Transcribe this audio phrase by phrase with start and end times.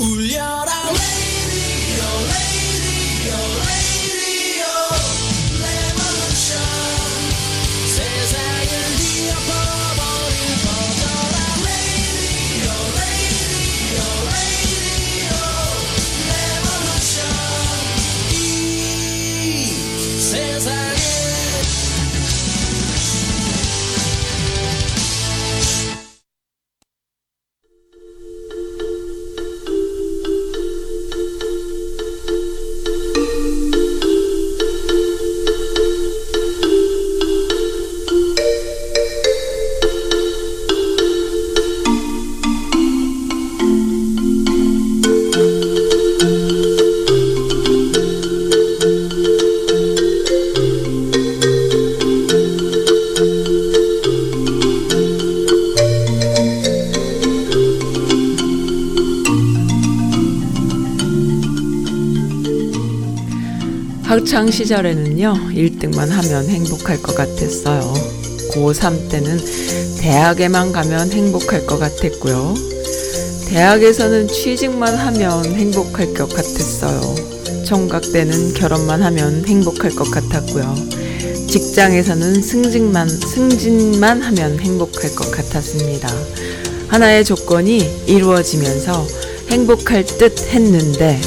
[0.00, 0.59] 울려
[64.30, 67.80] 학창 시절에는요, 1등만 하면 행복할 것 같았어요.
[68.52, 69.40] 고3 때는
[69.98, 72.54] 대학에만 가면 행복할 것 같았고요.
[73.48, 77.64] 대학에서는 취직만 하면 행복할 것 같았어요.
[77.64, 80.76] 총각 때는 결혼만 하면 행복할 것 같았고요.
[81.48, 86.08] 직장에서는 승진만, 승진만 하면 행복할 것 같았습니다.
[86.86, 89.04] 하나의 조건이 이루어지면서
[89.48, 91.20] 행복할 듯 했는데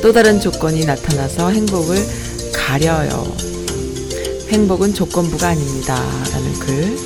[0.00, 2.25] 또 다른 조건이 나타나서 행복을
[2.66, 3.32] 가려요.
[4.48, 5.94] 행복은 조건부가 아닙니다.
[6.32, 6.96] 라는 글.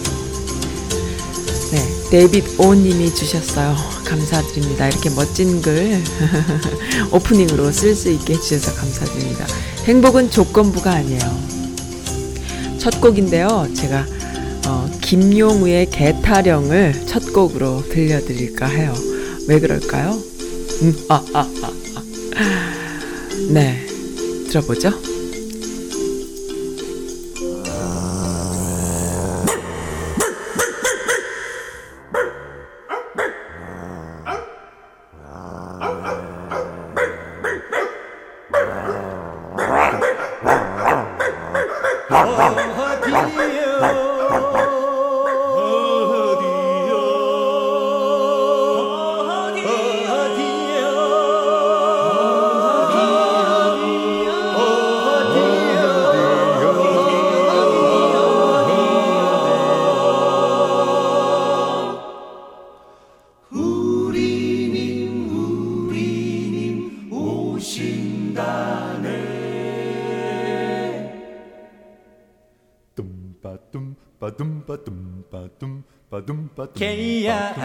[1.70, 3.76] 네, 데이빗 오 님이 주셨어요.
[4.06, 4.88] 감사드립니다.
[4.88, 6.02] 이렇게 멋진 글
[7.12, 9.46] 오프닝으로 쓸 수 있게 해주셔서 감사드립니다.
[9.84, 11.20] 행복은 조건부가 아니에요.
[12.78, 13.68] 첫 곡인데요.
[13.74, 14.06] 제가
[14.66, 18.94] 어, 김용우의 개타령을 첫 곡으로 들려드릴까 해요.
[19.46, 20.18] 왜 그럴까요?
[20.82, 22.02] 음, 아, 아, 아, 아.
[23.50, 23.86] 네,
[24.48, 24.99] 들어보죠.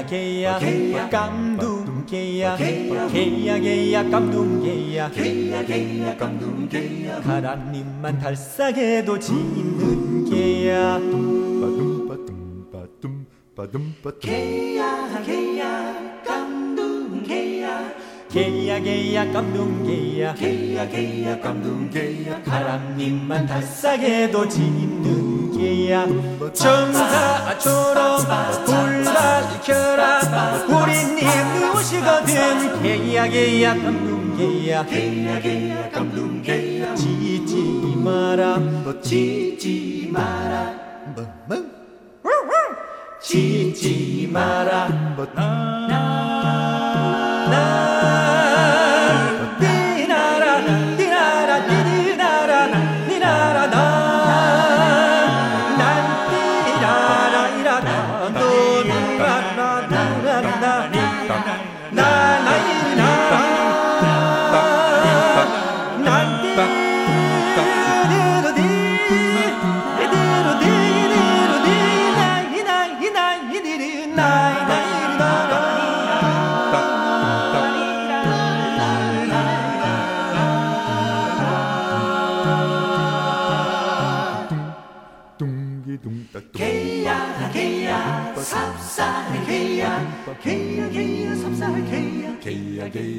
[0.05, 1.09] 개야 개야.
[1.09, 2.55] 깜둥 개야.
[2.55, 3.07] 개야.
[3.07, 4.61] 개야 깜둥
[6.69, 7.21] 개야.
[7.21, 10.99] 가람님만 달싸게도 짖는 개야.
[14.21, 17.93] 개야 개야 깜둥 개야.
[18.29, 20.33] 개야 개야 깜둥 개야.
[20.33, 22.43] 개야 개야 깜둥 개야.
[22.43, 25.24] 가람님만 달싸게도 짖는
[25.57, 26.05] 개야
[26.53, 28.17] 정사처럼
[28.65, 30.19] 불밝혀라.
[30.67, 32.81] 우린 네 무엇이거든?
[32.83, 34.85] 개야 개야 깜둥 개야.
[34.85, 38.59] 개야 개야 깜둥 개야 짖지 마라.
[39.01, 40.73] 짖지 마라
[43.21, 44.89] 짖지 마라.
[45.35, 45.84] 나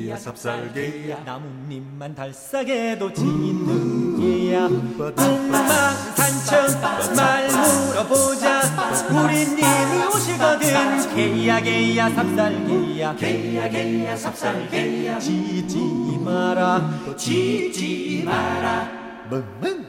[0.06, 0.16] 개야 개야.
[0.16, 1.18] 삽살 개야.
[1.24, 4.68] 나뭇잎만 달싸게도 짖는 개야.
[4.68, 6.80] 북망산청
[7.16, 8.62] 말 물어보자.
[9.10, 11.14] 우린 네 옷이거든.
[11.14, 13.16] 개야 개야 삽살 개야.
[13.16, 15.18] 개야 개야 삽살 개야.
[15.18, 15.76] 짖지
[16.24, 16.88] 마라.
[17.16, 18.88] 짖지 마라.
[19.28, 19.86] 멍멍.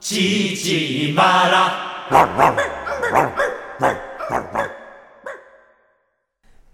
[0.00, 1.90] 짖지 마라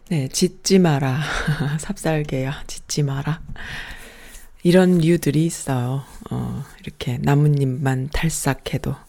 [0.09, 1.21] 네, 짖지 마라.
[1.81, 3.41] 삽살개야, 짖지 마라.
[4.63, 6.05] 이런 류들이 있어요.
[6.31, 9.06] 어, 이렇게 나뭇잎만 탈싹해도, 음,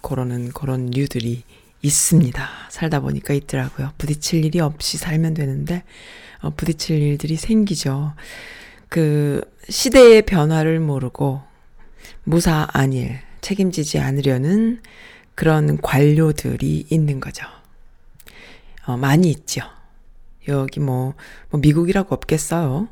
[0.00, 1.42] 그러는 그런 류들이
[1.82, 2.48] 있습니다.
[2.70, 3.92] 살다 보니까 있더라고요.
[3.98, 5.84] 부딪힐 일이 없이 살면 되는데,
[6.40, 8.14] 어, 부딪힐 일들이 생기죠.
[8.88, 11.42] 그, 시대의 변화를 모르고,
[12.24, 14.80] 무사 안일, 책임지지 않으려는
[15.34, 17.46] 그런 관료들이 있는 거죠.
[18.86, 19.62] 어, 많이 있죠.
[20.48, 21.14] 여기 뭐,
[21.50, 22.88] 뭐 미국이라고 없겠어요.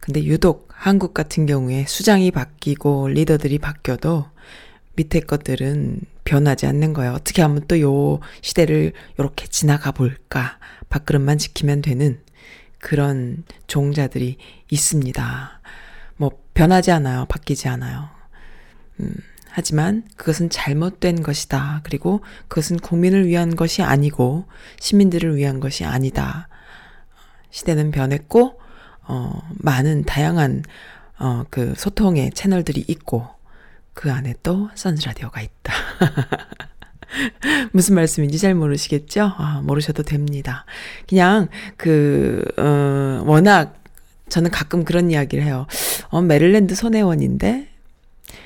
[0.00, 4.26] 근데 유독 한국 같은 경우에 수장이 바뀌고 리더들이 바뀌어도
[4.96, 7.12] 밑에 것들은 변하지 않는 거예요.
[7.12, 10.58] 어떻게 하면 또 요 시대를 요렇게 지나가 볼까?
[10.88, 12.20] 밥그릇만 지키면 되는
[12.78, 14.36] 그런 종자들이
[14.70, 15.60] 있습니다.
[16.16, 17.26] 뭐 변하지 않아요.
[17.28, 18.08] 바뀌지 않아요.
[19.00, 19.14] 음,
[19.48, 21.80] 하지만 그것은 잘못된 것이다.
[21.84, 24.46] 그리고 그것은 국민을 위한 것이 아니고
[24.80, 26.48] 시민들을 위한 것이 아니다.
[27.50, 28.60] 시대는 변했고,
[29.08, 30.62] 어, 많은 다양한,
[31.18, 33.26] 어, 그 소통의 채널들이 있고,
[33.94, 35.72] 그 안에 또 선즈라디오가 있다.
[37.72, 39.32] 무슨 말씀인지 잘 모르시겠죠?
[39.36, 40.64] 아, 모르셔도 됩니다.
[41.08, 43.82] 그냥 그, 어, 워낙
[44.28, 45.66] 저는 가끔 그런 이야기를 해요.
[46.08, 47.68] 어, 메릴랜드 손혜원인데,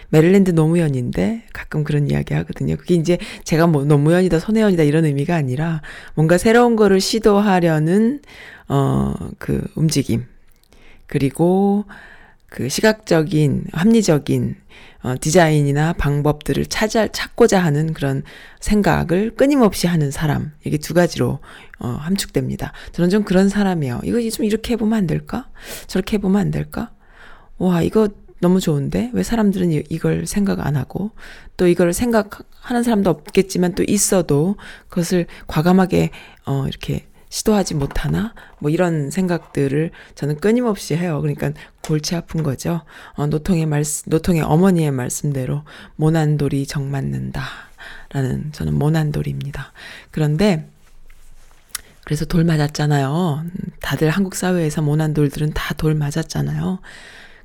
[0.09, 2.77] 메릴랜드 노무현인데 가끔 그런 이야기 하거든요.
[2.77, 5.83] 그게 이제 제가 뭐 노무현이다 손혜원이다 이런 의미가 아니라
[6.15, 8.21] 뭔가 새로운 거를 시도하려는
[8.69, 10.25] 어 그 움직임
[11.07, 11.85] 그리고
[12.49, 14.57] 그 시각적인 합리적인
[15.05, 18.23] 어 디자인이나 방법들을 찾아 찾고자 하는 그런
[18.61, 21.41] 생각을 끊임없이 하는 사람 이게 두 가지로
[21.79, 22.73] 어 함축됩니다.
[22.93, 24.01] 저는 좀 그런 사람이에요.
[24.05, 25.51] 이거 좀 이렇게 해보면 안 될까?
[25.89, 26.91] 저렇게 해보면 안 될까?
[27.59, 28.09] 와 이거
[28.41, 31.11] 너무 좋은데 왜 사람들은 이걸 생각 안 하고
[31.59, 34.57] 또 이걸 생각하는 사람도 없겠지만 또 있어도
[34.89, 36.11] 그것을 과감하게
[36.47, 41.21] 어 이렇게 시도하지 못하나 뭐 이런 생각들을 저는 끊임없이 해요.
[41.21, 41.51] 그러니까
[41.83, 42.83] 골치 아픈 거죠.
[43.15, 45.65] 어 노통의 말씀 노통의 어머니의 말씀대로
[45.97, 47.43] 모난돌이 정 맞는다
[48.11, 49.73] 라는 저는 모난돌입니다.
[50.13, 50.71] 그런데
[52.05, 53.45] 그래서 돌 맞았잖아요.
[53.81, 56.79] 다들 한국 사회에서 모난돌들은 다 돌 맞았잖아요.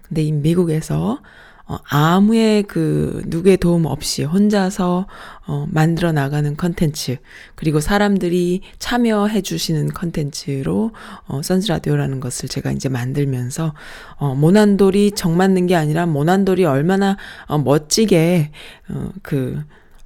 [0.03, 1.19] 근데 이 미국에서
[1.69, 5.05] 어, 아무의 그 누구의 도움 없이 혼자서
[5.45, 7.17] 어, 만들어 나가는 컨텐츠
[7.53, 10.91] 그리고 사람들이 참여해 주시는 컨텐츠로
[11.27, 13.75] 어, 선스 라디오라는 것을 제가 이제 만들면서
[14.17, 18.51] 어, 모난돌이 정 맞는 게 아니라 모난돌이 얼마나 어, 멋지게
[18.89, 19.63] 어, 그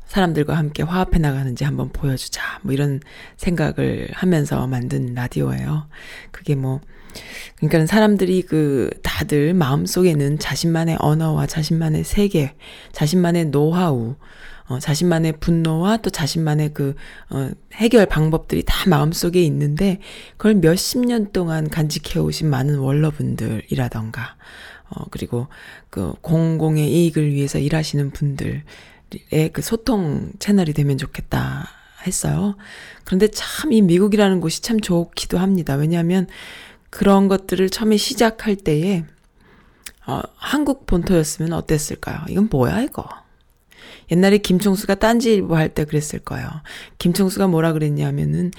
[0.08, 2.60] 사람들과 함께 화합해 나가는지 한번 보여주자.
[2.62, 3.00] 뭐 이런
[3.38, 5.88] 생각을 하면서 만든 라디오예요.
[6.32, 6.82] 그게 뭐
[7.58, 12.56] 그러니까 사람들이 그 다들 마음속에는 자신만의 언어와 자신만의 세계,
[12.92, 14.16] 자신만의 노하우,
[14.66, 16.96] 어, 자신만의 분노와 또 자신만의 그,
[17.30, 20.00] 어, 해결 방법들이 다 마음속에 있는데,
[20.38, 24.36] 그걸 몇십 년 동안 간직해 오신 많은 원러분들이라던가,
[24.90, 25.48] 어, 그리고
[25.90, 28.64] 그 공공의 이익을 위해서 일하시는 분들의
[29.52, 31.68] 그 소통 채널이 되면 좋겠다
[32.06, 32.56] 했어요.
[33.06, 35.76] 그런데 참 이 미국이라는 곳이 참 좋기도 합니다.
[35.76, 36.28] 왜냐하면
[36.94, 39.04] 그런 것들을 처음에 시작할 때에
[40.06, 42.20] 어, 한국 본토였으면 어땠을까요?
[42.30, 43.10] 이건 뭐야 이거?
[44.12, 46.48] 옛날에 김총수가 딴지일보 할 때 그랬을 거예요.
[47.00, 48.52] 김총수가 뭐라 그랬냐면은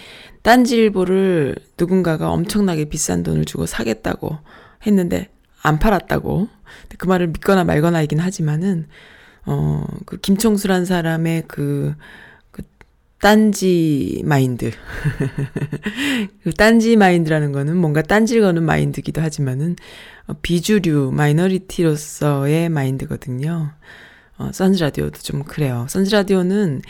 [0.43, 4.39] 딴지일보를 누군가가 엄청나게 비싼 돈을 주고 사겠다고
[4.85, 5.29] 했는데
[5.63, 6.49] 안 팔았다고.
[6.99, 8.89] 그 말을 믿거나 말거나이긴 하지만은
[9.45, 11.95] 어그 김총수란 사람의 그
[13.25, 14.71] 딴지 마인드.
[16.45, 19.77] 그 딴지 마인드라는 거는 뭔가 딴지를 거는 마인드기도 하지만은
[20.27, 23.73] 어, 비주류 마이너리티로서의 마인드거든요.
[24.37, 25.87] 어, 선즈 라디오도 좀 그래요.
[25.89, 26.83] 선즈 라디오는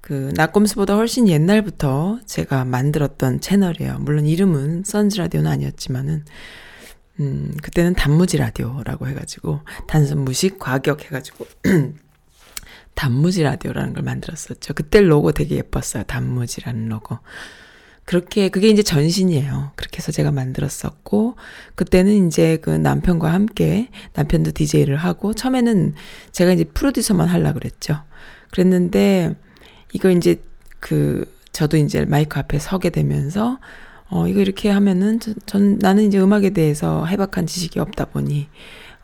[0.00, 3.98] 그 낙검수보다 훨씬 옛날부터 제가 만들었던 채널이에요.
[3.98, 6.24] 물론 이름은 선즈 라디오는 아니었지만은
[7.18, 11.46] 음, 그때는 단무지 라디오라고 해가지고 단순 무식 과격 해가지고
[12.94, 14.74] 단무지 라디오라는 걸 만들었었죠.
[14.74, 16.04] 그때 로고 되게 예뻤어요.
[16.04, 17.18] 단무지라는 로고.
[18.04, 19.70] 그렇게 그게 이제 전신이에요.
[19.76, 21.36] 그렇게 해서 제가 만들었었고
[21.76, 25.94] 그때는 이제 그 남편과 함께 남편도 DJ를 하고 처음에는
[26.32, 28.02] 제가 이제 프로듀서만 하려 그랬죠.
[28.50, 29.36] 그랬는데
[29.92, 30.42] 이거 이제
[30.80, 33.60] 그 저도 이제 마이크 앞에 서게 되면서
[34.08, 38.48] 어 이거 이렇게 하면은 전, 전 나는 이제 음악에 대해서 해박한 지식이 없다 보니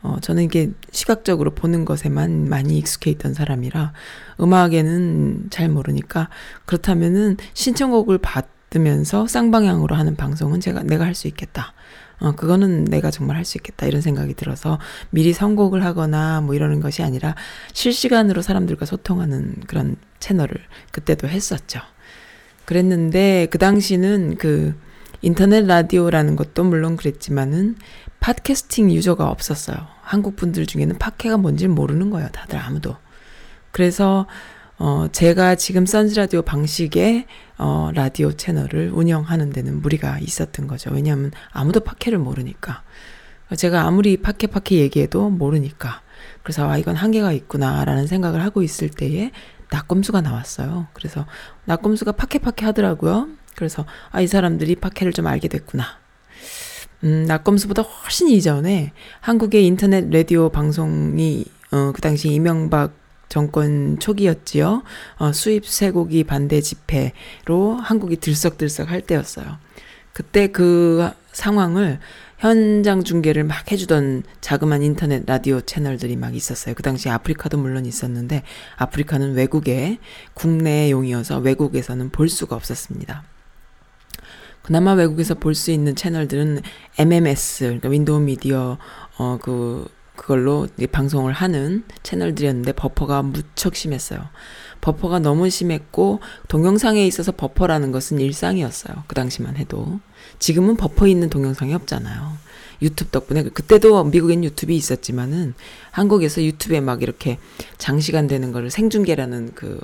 [0.03, 3.93] 어, 저는 이게 시각적으로 보는 것에만 많이 익숙해 있던 사람이라
[4.41, 6.29] 음악에는 잘 모르니까
[6.65, 11.73] 그렇다면은 신청곡을 받으면서 쌍방향으로 하는 방송은 제가 내가 할 수 있겠다.
[12.19, 13.87] 어, 그거는 내가 정말 할 수 있겠다.
[13.87, 14.79] 이런 생각이 들어서
[15.11, 17.35] 미리 선곡을 하거나 뭐 이러는 것이 아니라
[17.73, 20.55] 실시간으로 사람들과 소통하는 그런 채널을
[20.93, 21.81] 그때도 했었죠.
[22.65, 24.75] 그랬는데 그 당시는 그
[25.23, 27.77] 인터넷 라디오라는 것도 물론 그랬지만은
[28.21, 29.77] 팟캐스팅 유저가 없었어요.
[30.03, 32.29] 한국 분들 중에는 팟캐가 뭔지 모르는 거예요.
[32.33, 32.97] 다들 아무도.
[33.73, 34.27] 그래서
[34.79, 37.27] 어 제가 지금 선즈 라디오 방식의
[37.59, 40.91] 어 라디오 채널을 운영하는 데는 무리가 있었던 거죠.
[40.93, 42.83] 왜냐하면 아무도 팟캐를 모르니까.
[43.57, 46.03] 제가 아무리 팟캐 팟캐 얘기해도 모르니까.
[46.43, 49.31] 그래서 아 이건 한계가 있구나라는 생각을 하고 있을 때에
[49.71, 50.89] 낙검수가 나왔어요.
[50.95, 51.27] 그래서
[51.65, 53.29] 낙검수가 팟캐 팟캐 하더라고요.
[53.55, 55.85] 그래서 아 이 사람들이 팟캐를 좀 알게 됐구나.
[57.05, 62.93] 음, 낙검수보다 훨씬 이전에 한국의 인터넷 라디오 방송이 어, 그 당시 이명박
[63.29, 64.83] 정권 초기였지요.
[65.19, 69.59] 어, 수입 쇠고기 반대 집회로 한국이 들썩들썩 할 때였어요.
[70.13, 71.99] 그때 그 상황을
[72.39, 76.75] 현장 중계를 막 해주던 자그마한 인터넷 라디오 채널들이 막 있었어요.
[76.75, 78.43] 그 당시 아프리카도 물론 있었는데
[78.77, 79.99] 아프리카는 외국의
[80.35, 83.25] 국내용이어서 외국에서는 볼 수가 없었습니다.
[84.67, 86.61] 그나마 외국에서 볼 수 있는 채널들은
[86.99, 88.79] MMS, 그러니까 윈도우 미디어,
[89.17, 94.27] 어, 그, 그걸로 방송을 하는 채널들이었는데 버퍼가 무척 심했어요.
[94.81, 96.19] 버퍼가 너무 심했고
[96.49, 99.05] 동영상에 있어서 버퍼라는 것은 일상이었어요.
[99.07, 100.01] 그 당시만 해도.
[100.41, 102.37] 지금은 버퍼 있는 동영상이 없잖아요.
[102.83, 105.55] 유튜브 덕분에 그때도 미국엔 유튜브이 있었지만은
[105.93, 107.39] 한국에서 유튜브에 막 이렇게
[107.79, 109.81] 장시간 되는 거를 생중계라는 그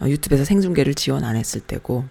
[0.00, 2.04] 어, 유튜브에서 생중계를 지원 안 했을 때고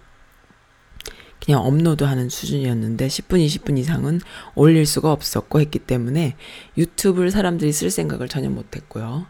[1.44, 4.20] 그냥 업로드하는 수준이었는데 10분, 20분 이상은
[4.54, 6.36] 올릴 수가 없었고 했기 때문에
[6.78, 9.26] 유튜브를 사람들이 쓸 생각을 전혀 못했고요.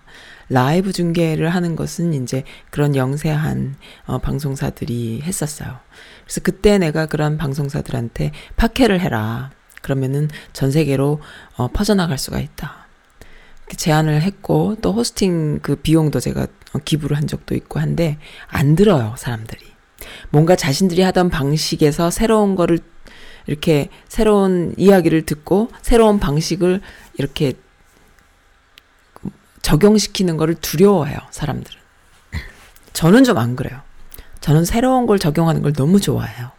[0.51, 5.79] 라이브 중계를 하는 것은 이제 그런 영세한 어, 방송사들이 했었어요.
[6.25, 9.51] 그래서 그때 내가 그런 방송사들한테 팟캐를 해라.
[9.81, 11.21] 그러면은 전 세계로
[11.57, 12.89] 어, 퍼져나갈 수가 있다.
[13.75, 19.15] 제안을 했고 또 호스팅 그 비용도 제가 어, 기부를 한 적도 있고 한데 안 들어요
[19.17, 19.72] 사람들이.
[20.31, 22.79] 뭔가 자신들이 하던 방식에서 새로운 거를
[23.47, 26.81] 이렇게 새로운 이야기를 듣고 새로운 방식을
[27.19, 27.55] 이렇게
[29.63, 31.81] 적용시키는 거를 두려워해요, 사람들은.
[32.93, 33.81] 저는 좀 안 그래요.
[34.41, 36.51] 저는 새로운 걸 적용하는 걸 너무 좋아해요.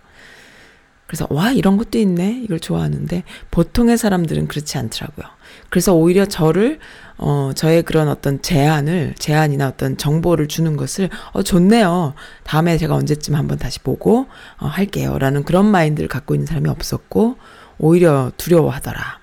[1.13, 5.27] 그래서 와 이런 것도 있네 이걸 좋아하는데 보통의 사람들은 그렇지 않더라고요.
[5.70, 6.79] 그래서 오히려 저를
[7.17, 12.15] 어 저의 그런 어떤 제안을 제안이나 어떤 정보를 주는 것을 어 좋네요.
[12.43, 14.25] 다음에 제가 언제쯤 한번 다시 보고
[14.58, 17.38] 어 할게요라는 그런 마인드를 갖고 있는 사람이 없었고
[17.77, 19.20] 오히려 두려워하더라.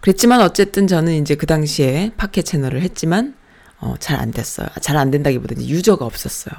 [0.00, 3.34] 그랬지만 어쨌든 저는 이제 그 당시에 팟캐 채널을 했지만
[3.80, 4.68] 어 잘 안 됐어요.
[4.80, 6.54] 잘 안 된다기보다 이제 유저가 없었어요.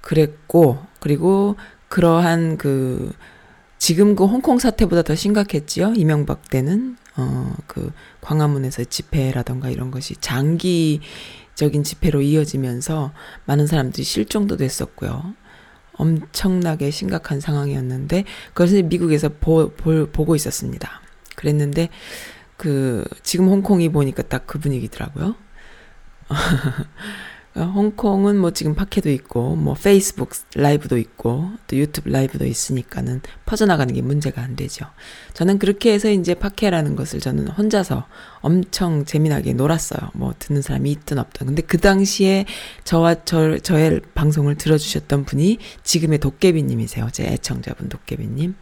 [0.00, 1.56] 그랬고 그리고
[1.88, 3.12] 그러한 그
[3.78, 5.94] 지금 그 홍콩 사태보다 더 심각했지요.
[5.96, 13.12] 이명박 때는 어 그 광화문에서 집회라던가 이런 것이 장기적인 집회로 이어지면서
[13.44, 15.34] 많은 사람들이 실종도 됐었고요.
[15.92, 21.00] 엄청나게 심각한 상황이었는데 그것을 미국에서 보, 보, 보고 있었습니다.
[21.36, 21.88] 그랬는데
[22.56, 25.34] 그 지금 홍콩이 보니까 딱 그 분위기더라고요.
[27.64, 34.02] 홍콩은 뭐 지금 팟캐도 있고 뭐 페이스북 라이브도 있고 또 유튜브 라이브도 있으니까는 퍼져나가는 게
[34.02, 34.86] 문제가 안 되죠.
[35.34, 38.06] 저는 그렇게 해서 이제 팟캐라는 것을 저는 혼자서
[38.40, 40.10] 엄청 재미나게 놀았어요.
[40.14, 41.46] 뭐 듣는 사람이 있든 없든.
[41.46, 42.46] 근데 그 당시에
[42.84, 47.08] 저와 저, 저의 방송을 들어주셨던 분이 지금의 도깨비님이세요.
[47.12, 48.54] 제 애청자분 도깨비님.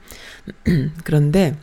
[1.04, 1.56] 그런데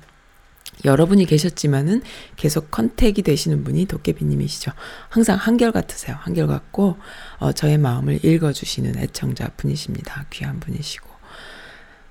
[0.86, 2.02] 여러분이 계셨지만은
[2.36, 4.72] 계속 컨택이 되시는 분이 도깨비님이시죠.
[5.10, 6.18] 항상 한결 같으세요.
[6.20, 6.98] 한결 같고
[7.40, 10.26] 어, 저의 마음을 읽어주시는 애청자 분이십니다.
[10.30, 11.10] 귀한 분이시고.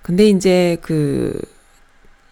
[0.03, 1.41] 근데 이제 그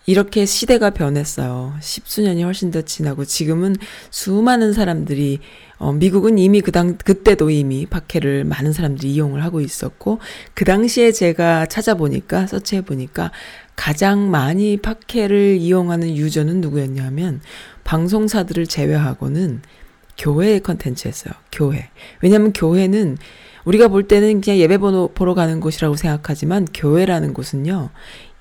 [0.07, 1.77] 이렇게 시대가 변했어요.
[1.81, 3.77] 십수년이 훨씬 더 지나고 지금은
[4.11, 5.39] 수많은 사람들이
[5.79, 10.19] 어 미국은 이미 그당 그때도 이미 팟캐를 많은 사람들이 이용을 하고 있었고
[10.55, 13.31] 그 당시에 제가 찾아보니까 서치해 보니까
[13.81, 17.41] 가장 많이 팟캐를 이용하는 유저는 누구였냐면
[17.85, 19.63] 방송사들을 제외하고는
[20.19, 21.33] 교회의 컨텐츠였어요.
[21.51, 21.89] 교회.
[22.21, 23.17] 왜냐하면 교회는
[23.65, 27.89] 우리가 볼 때는 그냥 예배 보러 가는 곳이라고 생각하지만 교회라는 곳은요.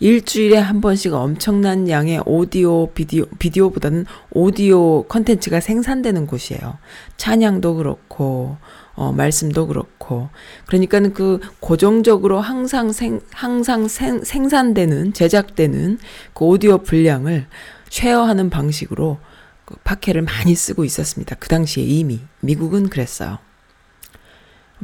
[0.01, 6.79] 일주일에 한 번씩 엄청난 양의 오디오, 비디오, 비디오보다는 오디오 컨텐츠가 생산되는 곳이에요.
[7.15, 8.57] 찬양도 그렇고,
[8.99, 10.27] 어, 말씀도 그렇고.
[10.65, 15.99] 그러니까는 그 고정적으로 항상 생, 항상 생, 생산되는, 제작되는
[16.33, 17.47] 그 오디오 분량을
[17.89, 19.17] 쉐어하는 방식으로
[19.63, 21.37] 그 팟캐를 많이 쓰고 있었습니다.
[21.39, 23.37] 그 당시에 이미 미국은 그랬어요.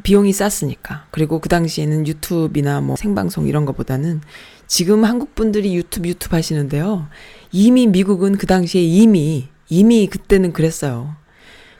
[0.01, 1.07] 비용이 쌌으니까.
[1.11, 4.21] 그리고 그 당시에는 유튜브나 뭐 생방송 이런 거보다는
[4.65, 7.09] 지금 한국 분들이 유튜브 유튜브 하시는데요.
[7.51, 11.15] 이미 미국은 그 당시에 이미 이미 그때는 그랬어요.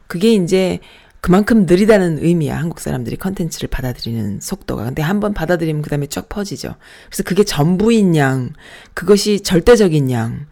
[0.08, 0.80] 그게 이제
[1.26, 2.56] 그만큼 느리다는 의미야.
[2.56, 4.84] 한국 사람들이 컨텐츠를 받아들이는 속도가.
[4.84, 6.76] 근데 한번 받아들이면 그 다음에 쫙 퍼지죠.
[7.08, 8.54] 그래서 그게 전부인 양,
[8.94, 10.46] 그것이 절대적인 양,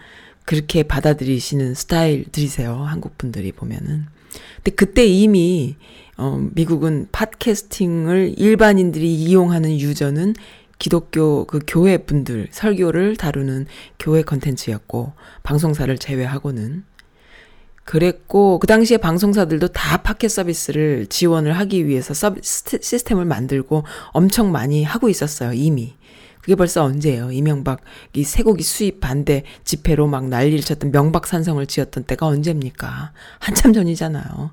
[0.45, 2.73] 그렇게 받아들이시는 스타일들이세요.
[2.73, 4.07] 한국 분들이 보면은.
[4.55, 5.75] 근데 그때 이미,
[6.17, 10.33] 어, 미국은 팟캐스팅을 일반인들이 이용하는 유저는
[10.79, 13.67] 기독교 그 교회 분들, 설교를 다루는
[13.99, 15.13] 교회 컨텐츠였고,
[15.43, 16.83] 방송사를 제외하고는.
[17.83, 24.83] 그랬고 그 당시에 방송사들도 다 팟캐 서비스를 지원을 하기 위해서 서비, 시스템을 만들고 엄청 많이
[24.83, 25.95] 하고 있었어요 이미.
[26.41, 27.31] 그게 벌써 언제예요?
[27.31, 33.13] 이명박이 쇠고기 수입 반대 집회로 막 난리를 쳤던 명박산성을 지었던 때가 언제입니까?
[33.39, 34.51] 한참 전이잖아요.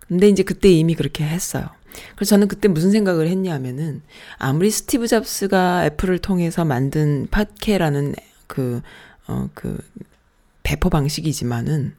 [0.00, 1.68] 근데 이제 그때 이미 그렇게 했어요.
[2.16, 4.02] 그래서 저는 그때 무슨 생각을 했냐면은
[4.38, 8.14] 아무리 스티브 잡스가 애플을 통해서 만든 팟캐라는
[8.48, 8.82] 그
[9.28, 9.78] 어, 그
[10.64, 11.94] 배포 방식이지만은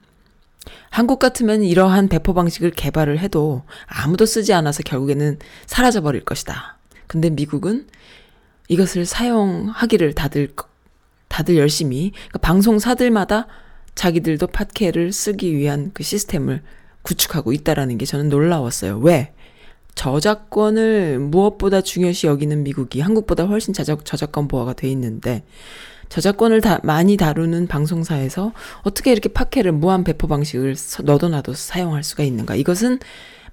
[0.90, 6.78] 한국 같으면 이러한 배포 방식을 개발을 해도 아무도 쓰지 않아서 결국에는 사라져 버릴 것이다.
[7.08, 7.88] 근데 미국은
[8.68, 10.50] 이것을 사용하기를 다들
[11.28, 13.48] 다들 열심히 그러니까 방송사들마다
[13.96, 16.62] 자기들도 팟캐를 쓰기 위한 그 시스템을
[17.02, 18.98] 구축하고 있다라는 게 저는 놀라웠어요.
[19.00, 19.34] 왜?
[19.96, 25.44] 저작권을 무엇보다 중요시 여기는 미국이 한국보다 훨씬 저작, 저작권 보호가 돼 있는데
[26.14, 28.54] 저작권을 다 많이 다루는 방송사에서
[28.84, 32.54] 어떻게 이렇게 팟캐를 무한 배포 방식을 너도 나도 사용할 수가 있는가?
[32.54, 33.00] 이것은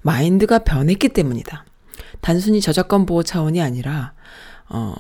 [0.03, 1.65] 마인드가 변했기 때문이다.
[2.21, 4.13] 단순히 저작권 보호 차원이 아니라
[4.69, 4.95] 어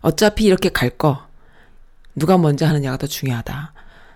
[0.00, 1.26] 어차피 이렇게 갈 거
[2.16, 3.74] 누가 먼저 하느냐가 더 중요하다.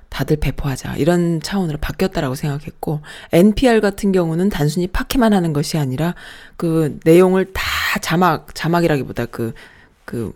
[0.09, 0.97] 다들 배포하자.
[0.97, 3.01] 이런 차원으로 바뀌었다라고 생각했고,
[3.33, 6.15] NPR 같은 경우는 단순히 팟캐만 하는 것이 아니라
[6.57, 7.63] 그 내용을 다
[8.01, 9.55] 자막, 자막이라기보다 그,
[10.05, 10.35] 그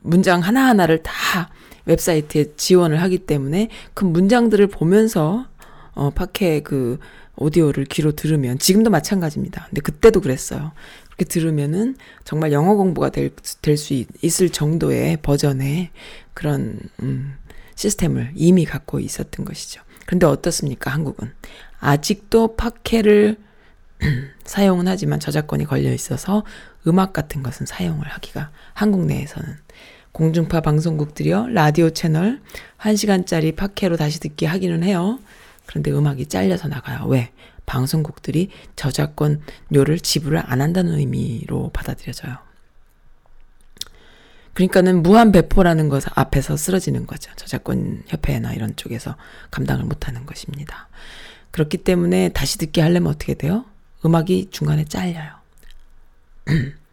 [0.00, 1.50] 문장 하나하나를 다
[1.86, 5.46] 웹사이트에 지원을 하기 때문에 그 문장들을 보면서
[5.92, 6.98] 어 팟캐 그
[7.36, 9.66] 오디오를 귀로 들으면 지금도 마찬가지입니다.
[9.68, 10.72] 근데 그때도 그랬어요.
[11.06, 15.90] 그렇게 들으면은 정말 영어 공부가 될될수 있을 정도의 버전의
[16.32, 17.36] 그런 음
[17.74, 19.82] 시스템을 이미 갖고 있었던 것이죠.
[20.06, 20.90] 그런데 어떻습니까?
[20.90, 21.32] 한국은
[21.80, 23.36] 아직도 팟캐를
[24.44, 26.44] 사용은 하지만 저작권이 걸려 있어서
[26.86, 29.63] 음악 같은 것은 사용을 하기가 한국 내에서는
[30.14, 32.40] 공중파 방송국들이요 라디오 채널
[32.78, 35.18] 1시간짜리 팟캐로 다시 듣기 하기는 해요.
[35.66, 37.04] 그런데 음악이 잘려서 나가요.
[37.08, 37.32] 왜?
[37.66, 42.36] 방송국들이 저작권료를 지불을 안 한다는 의미로 받아들여져요.
[44.52, 47.32] 그러니까는 무한 배포라는 것 앞에서 쓰러지는 거죠.
[47.34, 49.16] 저작권 협회나 이런 쪽에서
[49.50, 50.88] 감당을 못 하는 것입니다.
[51.50, 53.64] 그렇기 때문에 다시 듣기 하려면 어떻게 돼요?
[54.04, 55.32] 음악이 중간에 잘려요.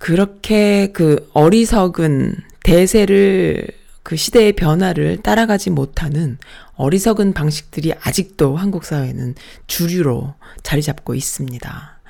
[0.00, 3.66] 그렇게 그 어리석은 대세를
[4.02, 6.38] 그 시대의 변화를 따라가지 못하는
[6.76, 9.34] 어리석은 방식들이 아직도 한국 사회는
[9.66, 12.00] 주류로 자리 잡고 있습니다.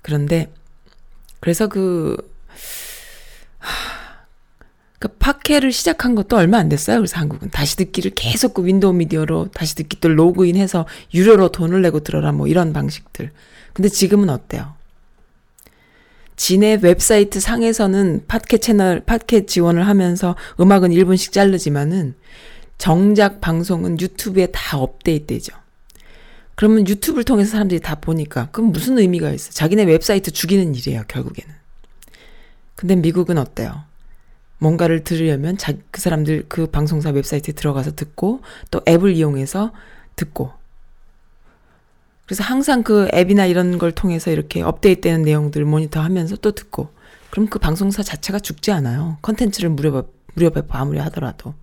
[0.00, 0.50] 그런데
[1.40, 2.16] 그래서 그,
[4.98, 6.96] 그 팟캐를 시작한 것도 얼마 안 됐어요.
[6.96, 12.00] 그래서 한국은 다시 듣기를 계속 그 윈도우 미디어로 다시 듣기 또 로그인해서 유료로 돈을 내고
[12.00, 13.32] 들어라 뭐 이런 방식들.
[13.74, 14.79] 근데 지금은 어때요?
[16.40, 22.14] 지네 웹사이트 상에서는 팟캐 채널, 팟캐 지원을 하면서 음악은 1분씩 자르지만은
[22.78, 25.54] 정작 방송은 유튜브에 다 업데이트 되죠.
[26.54, 29.50] 그러면 유튜브를 통해서 사람들이 다 보니까 그럼 무슨 의미가 있어?
[29.50, 31.54] 자기네 웹사이트 죽이는 일이에요, 결국에는.
[32.74, 33.82] 근데 미국은 어때요?
[34.56, 39.72] 뭔가를 들으려면 자, 그 사람들 그 방송사 웹사이트에 들어가서 듣고 또 앱을 이용해서
[40.16, 40.52] 듣고
[42.30, 46.94] 그래서 항상 그 앱이나 이런 걸 통해서 이렇게 업데이트되는 내용들을 모니터하면서 또 듣고
[47.30, 49.18] 그럼 그 방송사 자체가 죽지 않아요.
[49.22, 51.54] 컨텐츠를 무료 무료 배포 아무리 하더라도.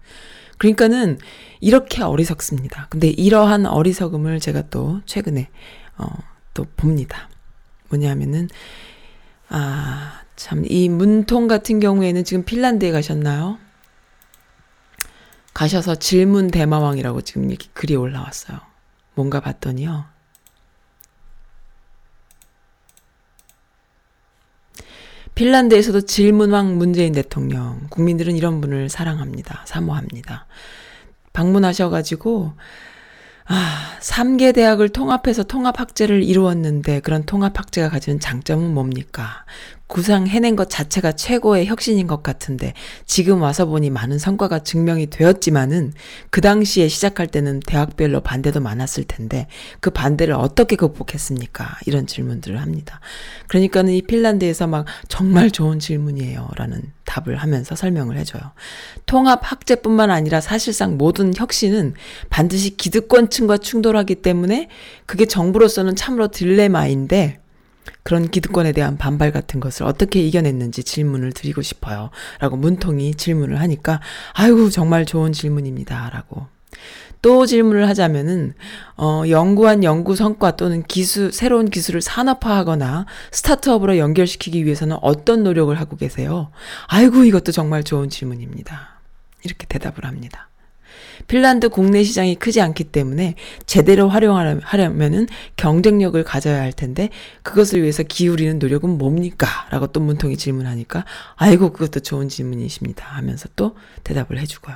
[0.57, 1.19] 그러니까는
[1.61, 2.87] 이렇게 어리석습니다.
[2.89, 5.47] 근데 이러한 어리석음을 제가 또 최근에
[5.99, 6.07] 어
[6.53, 7.29] 또 봅니다.
[7.89, 8.49] 뭐냐면은
[9.47, 13.57] 아, 참 이 문통 같은 경우에는 지금 핀란드에 가셨나요?
[15.53, 18.59] 가셔서 질문 대마왕이라고 지금 이렇게 글이 올라왔어요.
[19.15, 20.16] 뭔가 봤더니요.
[25.37, 27.81] 핀란드에서도 질문왕 문재인 대통령.
[27.91, 29.61] 국민들은 이런 분을 사랑합니다.
[29.67, 30.47] 사모합니다.
[31.31, 32.53] 방문하셔가지고,
[33.45, 39.45] 아, 3개 대학을 통합해서 통합학제를 이루었는데 그런 통합학제가 가지는 장점은 뭡니까?
[39.87, 42.73] 구상 해낸 것 자체가 최고의 혁신인 것 같은데
[43.05, 45.93] 지금 와서 보니 많은 성과가 증명이 되었지만은
[46.29, 49.47] 그 당시에 시작할 때는 대학별로 반대도 많았을 텐데
[49.79, 51.77] 그 반대를 어떻게 극복했습니까?
[51.85, 52.99] 이런 질문들을 합니다.
[53.47, 56.49] 그러니까는 이 핀란드에서 막 정말 좋은 질문이에요.
[56.57, 58.41] 라는 답을 하면서 설명을 해줘요.
[59.05, 61.93] 통합 학제뿐만 아니라 사실상 모든 혁신은
[62.29, 64.67] 반드시 기득권층과 충돌하기 때문에
[65.05, 67.39] 그게 정부로서는 참으로 딜레마인데
[68.03, 72.09] 그런 기득권에 대한 반발 같은 것을 어떻게 이겨냈는지 질문을 드리고 싶어요.
[72.39, 74.01] 라고 문통이 질문을 하니까,
[74.33, 76.09] 아이고, 정말 좋은 질문입니다.
[76.11, 76.47] 라고.
[77.21, 78.53] 또 질문을 하자면은,
[78.97, 85.97] 어, 연구한 연구 성과 또는 기술, 새로운 기술을 산업화하거나 스타트업으로 연결시키기 위해서는 어떤 노력을 하고
[85.97, 86.51] 계세요?
[86.87, 89.01] 아이고, 이것도 정말 좋은 질문입니다.
[89.43, 90.49] 이렇게 대답을 합니다.
[91.27, 97.09] 핀란드 국내 시장이 크지 않기 때문에 제대로 활용하려면은 경쟁력을 가져야 할 텐데
[97.43, 99.47] 그것을 위해서 기울이는 노력은 뭡니까?
[99.69, 104.75] 라고 또 문통이 질문하니까 아이고 그것도 좋은 질문이십니다 하면서 또 대답을 해주고요.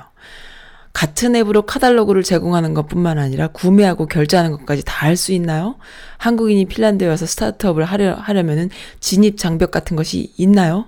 [0.92, 5.76] 같은 앱으로 카탈로그를 제공하는 것 뿐만 아니라 구매하고 결제하는 것까지 다 할 수 있나요?
[6.18, 10.86] 한국인이 핀란드에 와서 스타트업을 하려, 하려면은 진입 장벽 같은 것이 있나요?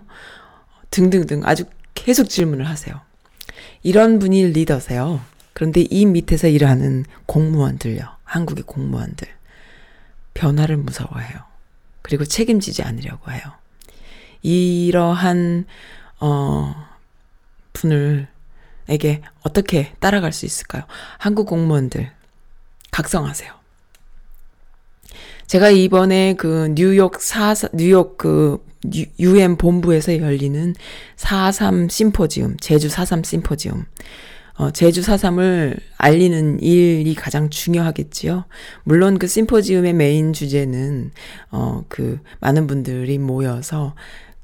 [0.90, 1.64] 등등등 아주
[1.94, 3.00] 계속 질문을 하세요.
[3.82, 5.20] 이런 분이 리더세요.
[5.54, 8.04] 그런데 이 밑에서 일하는 공무원들요.
[8.24, 9.28] 한국의 공무원들.
[10.34, 11.38] 변화를 무서워해요.
[12.02, 13.42] 그리고 책임지지 않으려고 해요.
[14.42, 15.64] 이러한,
[16.20, 16.74] 어,
[17.72, 18.28] 분을,
[18.88, 20.82] 에게 어떻게 따라갈 수 있을까요?
[21.16, 22.10] 한국 공무원들,
[22.90, 23.50] 각성하세요.
[25.46, 28.62] 제가 이번에 그 뉴욕 사, 뉴욕 그
[29.18, 30.74] 유엔 본부에서 열리는
[31.16, 33.86] 4.3 심포지움, 제주 4.3 심포지움,
[34.56, 38.44] 어, 제주 4.3을 알리는 일이 가장 중요하겠지요.
[38.84, 41.10] 물론 그 심포지움의 메인 주제는,
[41.50, 43.94] 어, 그, 많은 분들이 모여서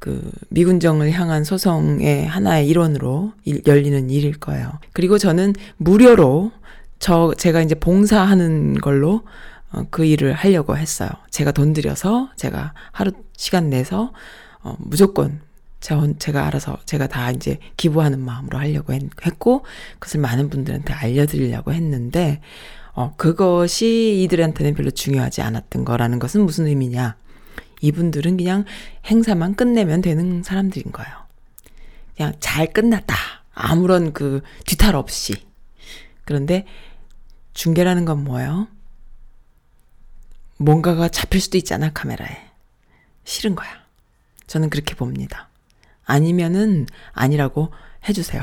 [0.00, 4.72] 그 미군정을 향한 소송의 하나의 일원으로 일, 열리는 일일 거예요.
[4.92, 6.50] 그리고 저는 무료로
[6.98, 9.22] 저, 제가 이제 봉사하는 걸로
[9.72, 11.08] 어, 그 일을 하려고 했어요.
[11.30, 14.12] 제가 돈 들여서 제가 하루 시간 내서
[14.62, 15.40] 어, 무조건
[15.80, 19.02] 저, 제가 알아서 제가 다 이제 기부하는 마음으로 하려고 했,
[19.38, 19.64] 고
[19.98, 22.40] 그것을 많은 분들한테 알려드리려고 했는데
[22.92, 27.16] 어, 그것이 이들한테는 별로 중요하지 않았던 거라는 것은 무슨 의미냐?
[27.80, 28.64] 이분들은 그냥
[29.06, 31.10] 행사만 끝내면 되는 사람들인 거예요.
[32.14, 33.14] 그냥 잘 끝났다.
[33.54, 35.46] 아무런 그 뒤탈 없이.
[36.24, 36.66] 그런데
[37.54, 38.68] 중계라는 건 뭐예요?
[40.58, 42.50] 뭔가가 잡힐 수도 있잖아, 카메라에.
[43.24, 43.68] 싫은 거야.
[44.46, 45.49] 저는 그렇게 봅니다.
[46.10, 47.72] 아니면은 아니라고
[48.08, 48.42] 해주세요.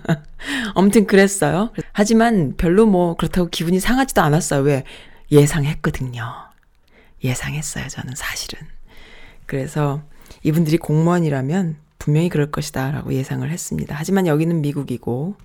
[0.74, 1.70] 아무튼 그랬어요.
[1.92, 4.62] 하지만 별로 뭐 그렇다고 기분이 상하지도 않았어요.
[4.62, 4.84] 왜?
[5.30, 6.24] 예상했거든요.
[7.22, 7.88] 예상했어요.
[7.88, 8.66] 저는 사실은.
[9.46, 10.02] 그래서
[10.42, 13.94] 이분들이 공무원이라면 분명히 그럴 것이다 라고 예상을 했습니다.
[13.98, 15.36] 하지만 여기는 미국이고,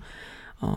[0.60, 0.76] 어,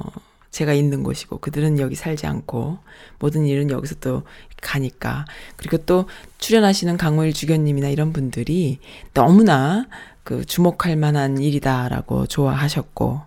[0.53, 2.77] 제가 있는 곳이고 그들은 여기 살지 않고
[3.17, 4.21] 모든 일은 여기서 또
[4.61, 5.25] 가니까
[5.57, 8.79] 그리고 또 출연하시는 강호일 주교님이나 이런 분들이
[9.15, 9.87] 너무나
[10.23, 13.21] 그 주목할 만한 일이다라고 좋아하셨고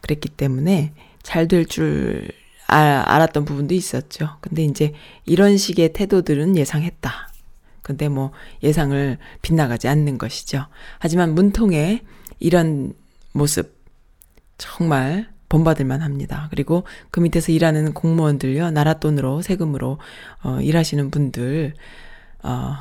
[0.00, 2.30] 그랬기 때문에 잘 될줄
[2.66, 4.36] 아, 알았던 부분도 있었죠.
[4.40, 7.32] 근데 이제 이런 식의 태도들은 예상했다.
[7.82, 10.66] 근데 뭐 예상을 빗나가지 않는 것이죠.
[10.98, 12.02] 하지만 문통의
[12.38, 12.94] 이런
[13.32, 13.76] 모습
[14.56, 16.46] 정말 본받을만 합니다.
[16.50, 19.98] 그리고 그 밑에서 일하는 공무원들요, 나라 돈으로, 세금으로,
[20.42, 21.74] 어, 일하시는 분들,
[22.42, 22.76] 어,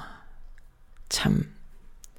[1.10, 1.44] 참,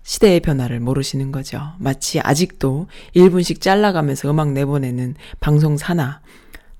[0.03, 1.61] 시대의 변화를 모르시는 거죠.
[1.79, 6.21] 마치 아직도 1분씩 잘라가면서 음악 내보내는 방송사나,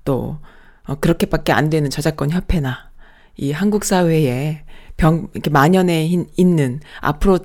[0.03, 0.39] 또,
[0.85, 2.91] 어, 그렇게밖에 안 되는 저작권 협회나,
[3.37, 4.63] 이 한국 사회에
[4.97, 6.05] 병, 이렇게 만연해
[6.35, 7.39] 있는, 앞으로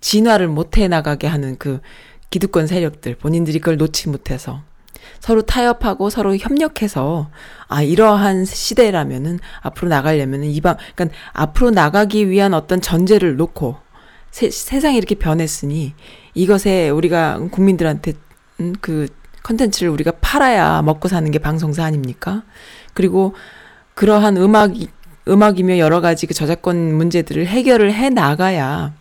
[0.00, 1.80] 진화를 못해 나가게 하는 그
[2.30, 4.62] 기득권 세력들, 본인들이 그걸 놓지 못해서,
[5.20, 7.30] 서로 타협하고 서로 협력해서
[7.68, 13.76] 아 이러한 시대라면은 앞으로 나가려면은 이방 그러니까 앞으로 나가기 위한 어떤 전제를 놓고
[14.36, 15.94] 세, 세상이 이렇게 변했으니
[16.34, 18.12] 이것에 우리가 국민들한테
[18.60, 19.08] 음, 그
[19.42, 22.42] 컨텐츠를 우리가 팔아야 먹고 사는 게 방송사 아닙니까?
[22.92, 23.34] 그리고
[23.94, 24.72] 그러한 음악
[25.26, 28.92] 음악이며 여러 가지 그 저작권 문제들을 해결을 해 나가야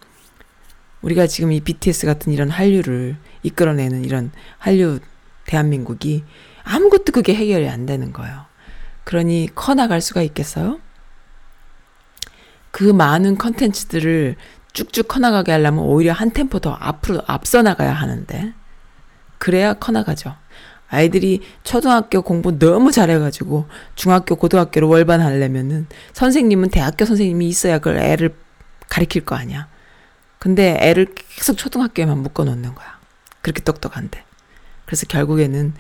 [1.01, 4.99] 우리가 지금 이 BTS 같은 이런 한류를 이끌어내는 이런 한류
[5.47, 6.23] 대한민국이
[6.63, 8.45] 아무것도 그게 해결이 안 되는 거예요.
[9.03, 10.79] 그러니 커 나갈 수가 있겠어요?
[12.71, 14.37] 그 많은 컨텐츠들을
[14.75, 18.53] 쭉쭉 커나가게 하려면 오히려 한 템포 더 앞으로 앞서 나가야 하는데
[19.39, 20.35] 그래야 커나가죠.
[20.89, 28.35] 아이들이 초등학교 공부 너무 잘해가지고 중학교, 고등학교로 월반하려면은 선생님은 대학교 선생님이 있어야 그걸 애를
[28.89, 29.67] 가리킬 거 아니야.
[30.39, 32.99] 근데 애를 계속 초등학교에만 묶어 놓는 거야.
[33.41, 34.23] 그렇게 똑똑한데.
[34.85, 35.73] 그래서 결국에는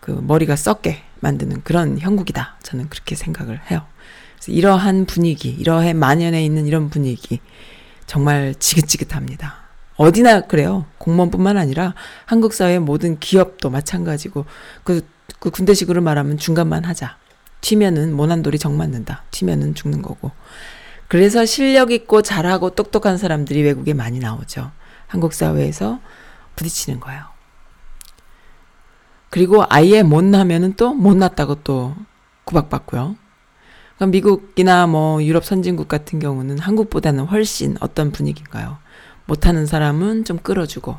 [0.00, 2.56] 그 머리가 썩게 만드는 그런 형국이다.
[2.62, 3.86] 저는 그렇게 생각을 해요.
[4.34, 7.40] 그래서 이러한 분위기, 이러해 만연해 있는 이런 분위기
[8.12, 9.54] 정말 지긋지긋합니다.
[9.96, 10.84] 어디나 그래요.
[10.98, 11.94] 공무원뿐만 아니라
[12.26, 14.44] 한국 사회 모든 기업도 마찬가지고
[14.84, 15.00] 그,
[15.38, 17.16] 그 군대식으로 말하면 중간만 하자.
[17.62, 19.22] 튀면은 모난돌이 정 맞는다.
[19.30, 20.30] 튀면은 죽는 거고.
[21.08, 24.72] 그래서 실력 있고 잘하고 똑똑한 사람들이 외국에 많이 나오죠.
[25.06, 25.98] 한국 사회에서
[26.56, 27.24] 부딪히는 거예요.
[29.30, 31.96] 그리고 아예 못나면은 또 못났다고 또
[32.44, 33.16] 구박받고요.
[33.96, 38.78] 그럼 미국이나 뭐 유럽 선진국 같은 경우는 한국보다는 훨씬 어떤 분위기인가요?
[39.26, 40.96] 못하는 사람은 좀 끌어주고,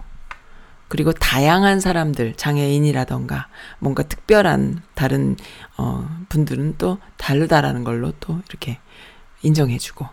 [0.87, 3.47] 그리고 다양한 사람들, 장애인이라던가
[3.79, 5.35] 뭔가 특별한 다른
[5.77, 8.79] 어 분들은 또 다르다라는 걸로 또 이렇게
[9.41, 10.07] 인정해주고,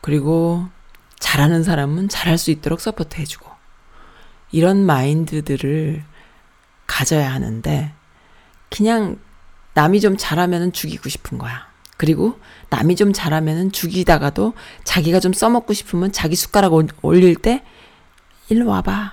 [0.00, 0.66] 그리고
[1.18, 3.50] 잘하는 사람은 잘할 수 있도록 support 해주고,
[4.52, 6.04] 이런 마인드들을
[6.86, 7.92] 가져야 하는데,
[8.70, 9.18] 그냥
[9.74, 11.66] 남이 좀 잘하면은 죽이고 싶은 거야.
[11.96, 12.38] 그리고
[12.70, 14.52] 남이 좀 잘하면은 죽이다가도
[14.84, 17.62] 자기가 좀 써먹고 싶으면 자기 숟가락 올- 올릴 때
[18.48, 19.12] 일로 와봐.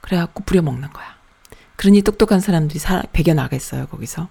[0.00, 1.16] 그래갖고 부려먹는 거야.
[1.76, 4.28] 그러니 똑똑한 사람들이 사, 배겨나겠어요, 거기서.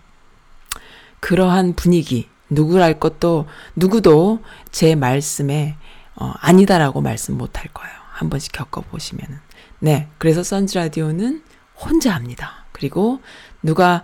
[1.19, 5.75] 그러한 분위기, 누구랄 것도, 누구도 제 말씀에,
[6.15, 7.93] 어, 아니다라고 말씀 못 할 거예요.
[8.12, 9.39] 한 번씩 겪어보시면은.
[9.79, 10.07] 네.
[10.17, 11.43] 그래서 선즈라디오는
[11.77, 12.65] 혼자 합니다.
[12.71, 13.21] 그리고
[13.63, 14.03] 누가,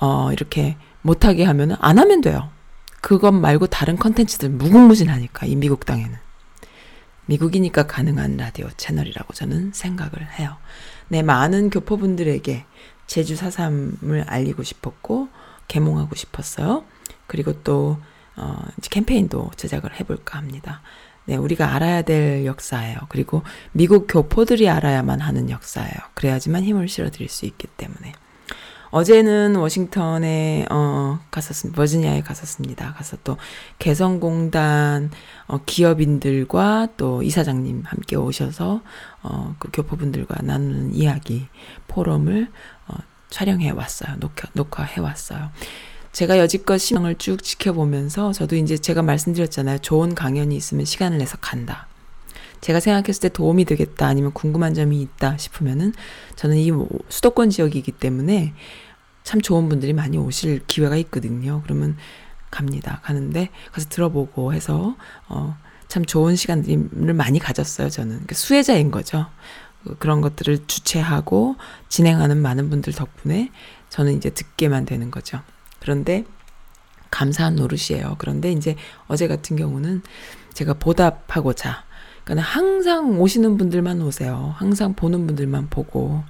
[0.00, 2.50] 어, 이렇게 못하게 하면은 안 하면 돼요.
[3.00, 6.16] 그것 말고 다른 컨텐츠들 무궁무진하니까, 이 미국 땅에는.
[7.26, 10.56] 미국이니까 가능한 라디오 채널이라고 저는 생각을 해요.
[11.08, 12.64] 네, 많은 교포분들에게
[13.06, 15.28] 제주 사삼을 알리고 싶었고,
[15.68, 16.84] 개몽하고 싶었어요.
[17.26, 17.98] 그리고 또,
[18.36, 20.80] 어, 캠페인도 제작을 해볼까 합니다.
[21.24, 22.98] 네, 우리가 알아야 될 역사예요.
[23.08, 25.94] 그리고 미국 교포들이 알아야만 하는 역사예요.
[26.14, 28.12] 그래야지만 힘을 실어드릴 수 있기 때문에.
[28.92, 31.76] 어제는 워싱턴에 어 갔었습니다.
[31.76, 32.92] 버지니아에 갔었습니다.
[32.92, 33.38] 가서 또
[33.78, 35.10] 개성공단
[35.46, 38.82] 어 기업인들과 또 이사장님 함께 오셔서
[39.22, 41.48] 어그 교포분들과 나누는 이야기
[41.88, 42.50] 포럼을
[42.86, 42.94] 어
[43.30, 44.16] 촬영해 왔어요.
[44.20, 45.50] 녹화 녹화해 왔어요.
[46.12, 49.78] 제가 여지껏 신앙을 쭉 지켜보면서 저도 이제 제가 말씀드렸잖아요.
[49.78, 51.88] 좋은 강연이 있으면 시간을 내서 간다.
[52.62, 55.92] 제가 생각했을 때 도움이 되겠다 아니면 궁금한 점이 있다 싶으면은
[56.36, 56.70] 저는 이
[57.08, 58.54] 수도권 지역이기 때문에
[59.24, 61.60] 참 좋은 분들이 많이 오실 기회가 있거든요.
[61.64, 61.96] 그러면
[62.50, 63.00] 갑니다.
[63.02, 64.96] 가는데 가서 들어보고 해서
[65.28, 65.56] 어,
[65.88, 67.90] 참 좋은 시간들을 많이 가졌어요.
[67.90, 69.26] 저는 그러니까 수혜자인 거죠.
[69.84, 71.56] 그- 그런 것들을 주최하고
[71.88, 73.50] 진행하는 많은 분들 덕분에
[73.88, 75.40] 저는 이제 듣게만 되는 거죠.
[75.80, 76.24] 그런데
[77.10, 78.14] 감사한 노릇이에요.
[78.18, 78.76] 그런데 이제
[79.08, 80.02] 어제 같은 경우는
[80.54, 81.84] 제가 보답하고자
[82.24, 84.54] 그러니까 항상 오시는 분들만 오세요.
[84.56, 86.22] 항상 보는 분들만 보고.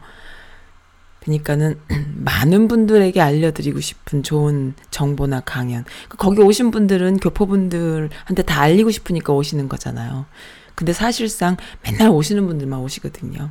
[1.20, 1.78] 그러니까는
[2.16, 5.84] 많은 분들에게 알려드리고 싶은 좋은 정보나 강연.
[6.08, 10.26] 거기 오신 분들은 교포분들한테 다 알리고 싶으니까 오시는 거잖아요.
[10.74, 13.50] 근데 사실상 맨날 오시는 분들만 오시거든요.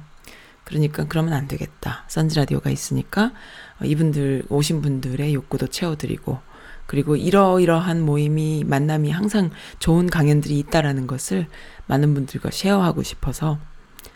[0.64, 2.06] 그러니까 그러면 안 되겠다.
[2.08, 3.32] 선즈 라디오가 있으니까
[3.80, 6.40] 어, 이분들 오신 분들의 욕구도 채워드리고
[6.86, 11.48] 그리고 이러이러한 모임이 만남이 항상 좋은 강연들이 있다라는 것을
[11.92, 13.60] 많은 분들과 share하고 싶어서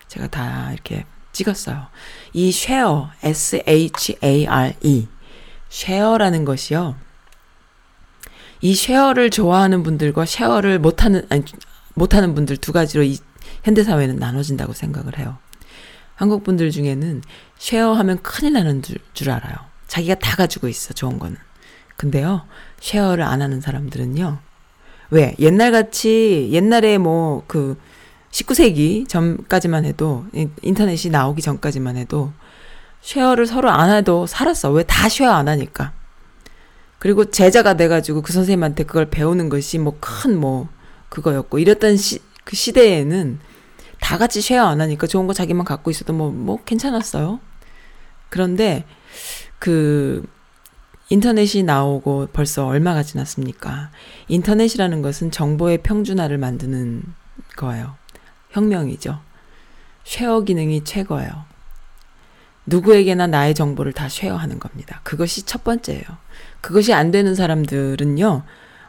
[0.08, 1.88] 제가 다 이렇게 찍었어요.
[2.32, 5.08] 이 쉐어 S H A R E
[5.70, 6.96] 쉐어라는 것이요.
[8.62, 11.44] 이 share를 좋아하는 분들과 share를 못하는 아니
[11.94, 13.18] 못하는 분들 두 가지로 이
[13.64, 15.38] 현대 사회는 나눠진다고 생각을 해요.
[16.16, 17.22] 한국 분들 중에는
[17.58, 19.54] share하면 큰일 나는 줄, 줄 알아요.
[19.88, 21.36] 자기가 다 가지고 있어 좋은 거는.
[21.98, 22.46] 근데요
[22.80, 24.40] share를 안 하는 사람들은요
[25.12, 27.78] 왜 옛날 같이 옛날에 뭐 그
[28.32, 32.34] 19세기 전까지만 해도 인- 인터넷이 나오기 전까지만 해도
[33.02, 34.72] share를 서로 안 해도 살았어.
[34.72, 35.94] 왜 다 share 안 하니까.
[37.00, 40.68] 그리고 제자가 돼가지고 그 선생님한테 그걸 배우는 것이 뭐 큰뭐
[41.10, 43.40] 그거였고 이랬던 시, 그 시대에는
[44.02, 47.40] 다 같이 share 안 하니까 좋은 거 자기만 갖고 있어도 뭐, 뭐 괜찮았어요.
[48.30, 48.86] 그런데
[49.60, 50.24] 그
[51.10, 53.92] 인터넷이 나오고 벌써 얼마가 지났습니까?
[54.28, 57.04] 인터넷이라는 것은 정보의 평준화를 만드는
[57.58, 57.96] 거예요.
[58.52, 59.20] 혁명이죠.
[60.04, 61.46] 쉐어 기능이 최고예요.
[62.66, 65.02] 누구에게나 나의 정보를 다 쉐어하는 겁니다.
[65.04, 66.04] 그것이 첫 번째예요.
[66.62, 68.44] 그것이 안 되는 사람들은요,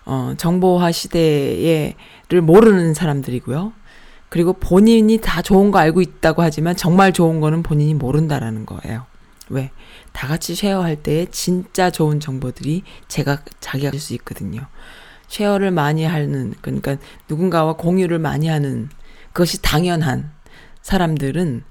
[0.06, 3.72] 어, 정보화 시대에를 모르는 사람들이고요.
[4.28, 9.04] 그리고 본인이 다 좋은 거 알고 있다고 하지만 정말 좋은 거는 본인이 모른다라는 거예요.
[9.48, 9.70] 왜?
[10.16, 14.66] 다 같이 쉐어할 때에 진짜 좋은 정보들이 제가 자기가 줄수 있거든요.
[15.28, 16.96] 쉐어를 많이 하는 그러니까
[17.28, 18.88] 누군가와 공유를 많이 하는
[19.34, 20.32] 그것이 당연한
[20.80, 21.64] 사람들은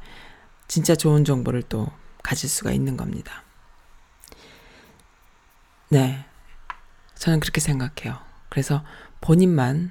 [0.67, 1.87] 진짜 좋은 정보를 또
[2.21, 3.43] 가질 수가 있는 겁니다.
[5.89, 6.23] 네.
[7.15, 8.19] 저는 그렇게 생각해요.
[8.49, 8.83] 그래서
[9.21, 9.89] 본인만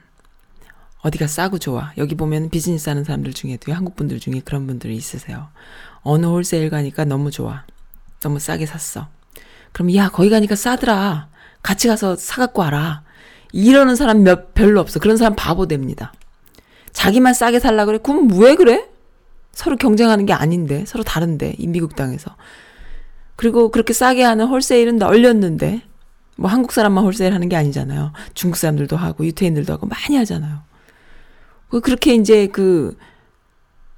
[1.01, 1.93] 어디가 싸고 좋아.
[1.99, 5.49] 여기 보면 비즈니스 하는 사람들 중에도 한국 분들 중에 그런 분들이 있으세요.
[6.03, 7.65] 어느 홀세일 가니까 너무 좋아.
[8.25, 9.09] 너무 싸게 샀어.
[9.73, 11.29] 그럼 야 거기 가니까 싸더라.
[11.63, 13.03] 같이 가서 사갖고 와라.
[13.53, 14.99] 이러는 사람 몇 별로 없어.
[14.99, 16.13] 그런 사람 바보 됩니다.
[16.93, 17.99] 자기만 싸게 살라 그래?
[18.03, 18.89] 그럼 왜 그래?
[19.53, 22.35] 서로 경쟁하는 게 아닌데 서로 다른데 이 미국 땅에서
[23.37, 25.83] 그리고 그렇게 싸게 하는 홀세일은 널렸는데
[26.37, 28.13] 뭐 한국 사람만 홀세일 하는 게 아니잖아요.
[28.33, 30.63] 중국 사람들도 하고 유태인들도 하고 많이 하잖아요.
[31.69, 32.97] 그 그렇게 이제 그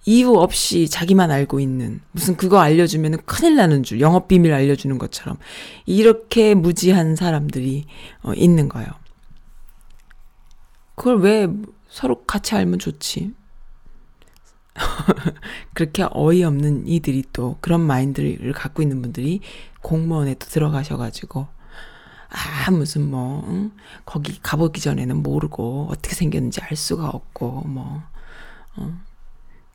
[0.08, 5.36] 이유 없이 자기만 알고 있는 무슨 그거 알려주면 큰일 나는 줄 영업 비밀 알려주는 것처럼
[5.84, 7.86] 이렇게 무지한 사람들이
[8.22, 8.88] 어, 있는 거예요.
[10.94, 11.48] 그걸 왜
[11.88, 13.34] 서로 같이 알면 좋지?
[15.74, 19.40] 그렇게 어이없는 이들이 또 그런 마인드를 갖고 있는 분들이
[19.82, 21.48] 공무원에 또 들어가셔가지고
[22.28, 23.72] 아 무슨 뭐 응?
[24.04, 28.02] 거기 가보기 전에는 모르고 어떻게 생겼는지 알 수가 없고 뭐
[28.76, 28.98] 어?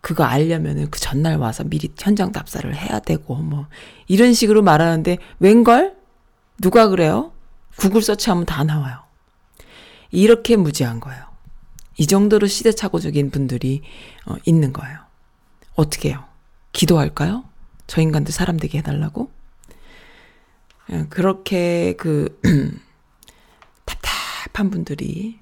[0.01, 3.67] 그거 알려면은 그 전날 와서 미리 현장 답사를 해야 되고 뭐
[4.07, 5.95] 이런 식으로 말하는데 웬걸
[6.59, 7.31] 누가 그래요?
[7.77, 9.03] 구글 서치하면 다 나와요.
[10.09, 11.23] 이렇게 무지한 거예요.
[11.97, 13.81] 이 정도로 시대착오적인 분들이
[14.25, 14.99] 어, 있는 거예요.
[15.75, 16.25] 어떻게 해요?
[16.73, 17.45] 기도할까요?
[17.87, 19.31] 저 인간들 사람 되게 해달라고?
[20.91, 22.39] 예, 그렇게 그
[23.85, 25.39] 답답한 분들이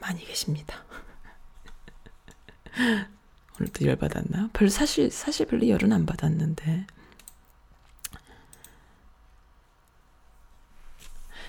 [0.00, 0.83] 많이 계십니다.
[3.60, 4.50] 오늘도 열 받았나?
[4.52, 6.86] 별로 사실 사실 별로 열은 안 받았는데.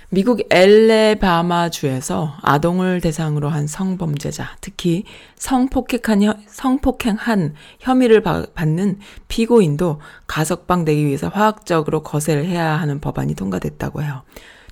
[0.10, 5.04] 미국 엘레바마 주에서 아동을 대상으로 한 성범죄자, 특히
[5.36, 13.34] 성폭행한 혀, 성폭행한 혐의를 바, 받는 피고인도 가석방 되기 위해서 화학적으로 거세를 해야 하는 법안이
[13.34, 14.22] 통과됐다고 해요.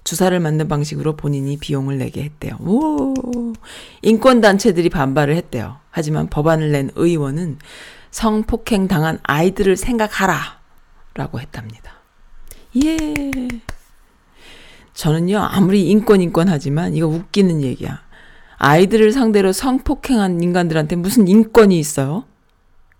[0.03, 2.57] 주사를 맞는 방식으로 본인이 비용을 내게 했대요.
[2.59, 3.13] 오,
[4.01, 5.77] 인권단체들이 반발을 했대요.
[5.89, 7.59] 하지만 법안을 낸 의원은
[8.11, 10.61] 성폭행 당한 아이들을 생각하라.
[11.15, 11.93] 라고 했답니다.
[12.83, 13.13] 예.
[14.93, 18.01] 저는요, 아무리 인권, 인권 하지만 이거 웃기는 얘기야.
[18.57, 22.25] 아이들을 상대로 성폭행한 인간들한테 무슨 인권이 있어요?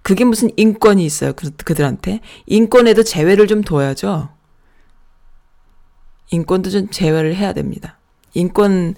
[0.02, 2.20] 그게 무슨 인권이 있어요, 그, 그들한테?
[2.46, 4.30] 인권에도 제외를 좀 둬야죠.
[6.34, 8.00] 인권도 좀 제외를 해야 됩니다.
[8.34, 8.96] 인권,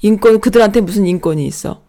[0.00, 1.82] 인권, 그들한테 무슨 인권이 있어?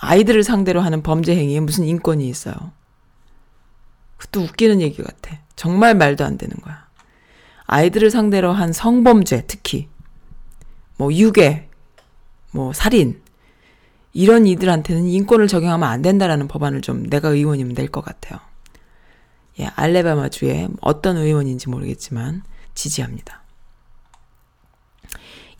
[0.00, 2.54] 아이들을 상대로 하는 범죄 행위에 무슨 인권이 있어요?
[4.18, 5.38] 그것도 웃기는 얘기 같아.
[5.56, 6.84] 정말 말도 안 되는 거야.
[7.64, 9.88] 아이들을 상대로 한 성범죄, 특히,
[10.98, 11.70] 뭐, 유괴,
[12.50, 13.22] 뭐, 살인,
[14.12, 18.38] 이런 이들한테는 인권을 적용하면 안 된다라는 법안을 좀 내가 의원이면 낼 것 같아요.
[19.58, 22.42] 예, 알레바마주의 어떤 의원인지 모르겠지만,
[22.74, 23.42] 지지합니다.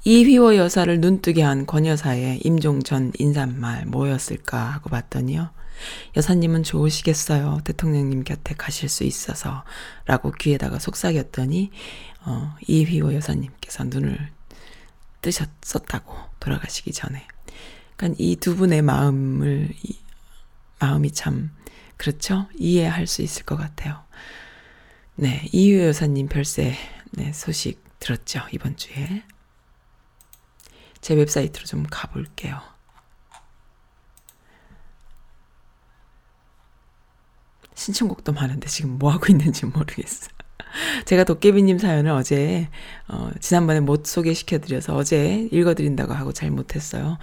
[0.05, 5.51] 이 휘워 여사를 눈뜨게 한 권 여사의 임종 전 인사말 뭐였을까 하고 봤더니요.
[6.17, 7.61] 여사님은 좋으시겠어요.
[7.65, 9.65] 대통령님 곁에 가실 수 있어서.
[10.05, 11.71] 라고 귀에다가 속삭였더니,
[12.27, 14.31] 어, 이휘호 여사님께서 눈을
[15.23, 17.27] 뜨셨었다고, 돌아가시기 전에.
[17.97, 19.99] 그러니까 이 두 분의 마음을, 이,
[20.81, 21.51] 마음이 참,
[21.97, 22.47] 그렇죠?
[22.57, 24.05] 이해할 수 있을 것 같아요.
[25.17, 26.77] 네, 이휘호 여사님 별세,
[27.17, 28.41] 네, 소식 들었죠?
[28.53, 29.25] 이번 주에.
[31.01, 32.61] 제 웹사이트로 좀 가볼게요.
[37.75, 40.34] 신청곡도 많은데 지금 뭐 하고 있는지 모르겠어.
[41.07, 42.69] 제가 도깨비님 사연을 어제
[43.09, 47.19] 어, 지난번에 못 소개시켜드려서 어제 읽어드린다고 하고 잘 못했어요.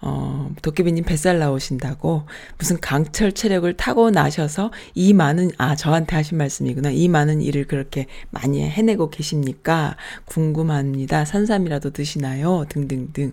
[0.00, 2.24] 어, 도깨비님 뱃살 나오신다고
[2.58, 8.06] 무슨 강철 체력을 타고 나셔서 이 많은 아 저한테 하신 말씀이구나 이 많은 일을 그렇게
[8.30, 9.96] 많이 해내고 계십니까?
[10.26, 11.24] 궁금합니다.
[11.24, 12.64] 산삼이라도 드시나요?
[12.68, 13.32] 등등등.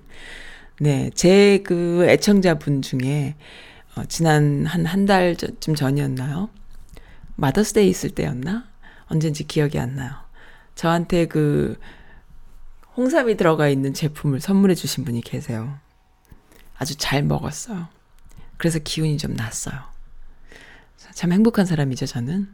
[0.79, 3.35] 네, 제 그 애청자분 중에
[3.95, 6.49] 어, 지난 한 한 달쯤 전이었나요?
[7.35, 8.65] 마더스데이 있을 때였나?
[9.13, 10.11] 언젠지 기억이 안 나요.
[10.75, 11.79] 저한테 그
[12.97, 15.77] 홍삼이 들어가 있는 제품을 선물해 주신 분이 계세요.
[16.77, 17.87] 아주 잘 먹었어요.
[18.57, 19.75] 그래서 기운이 좀 났어요.
[21.13, 22.49] 참 행복한 사람이죠, 저는.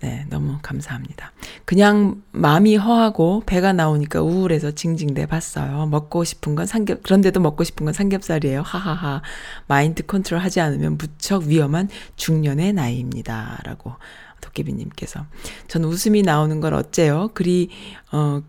[0.00, 1.32] 네, 너무 감사합니다.
[1.64, 5.86] 그냥 마음이 허하고 배가 나오니까 우울해서 징징대 봤어요.
[5.86, 8.60] 먹고 싶은 건 삼겹, 그런데도 먹고 싶은 건 삼겹살이에요.
[8.60, 9.22] 하하하.
[9.66, 13.60] 마인드 컨트롤 하지 않으면 무척 위험한 중년의 나이입니다.
[13.64, 13.94] 라고
[14.40, 15.26] 도깨비님께서.
[15.68, 17.30] 전 웃음이 나오는 걸 어째요?
[17.34, 17.70] 그리,
[18.12, 18.42] 어,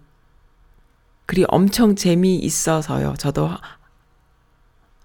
[1.26, 3.16] 그리 엄청 재미있어서요.
[3.18, 3.50] 저도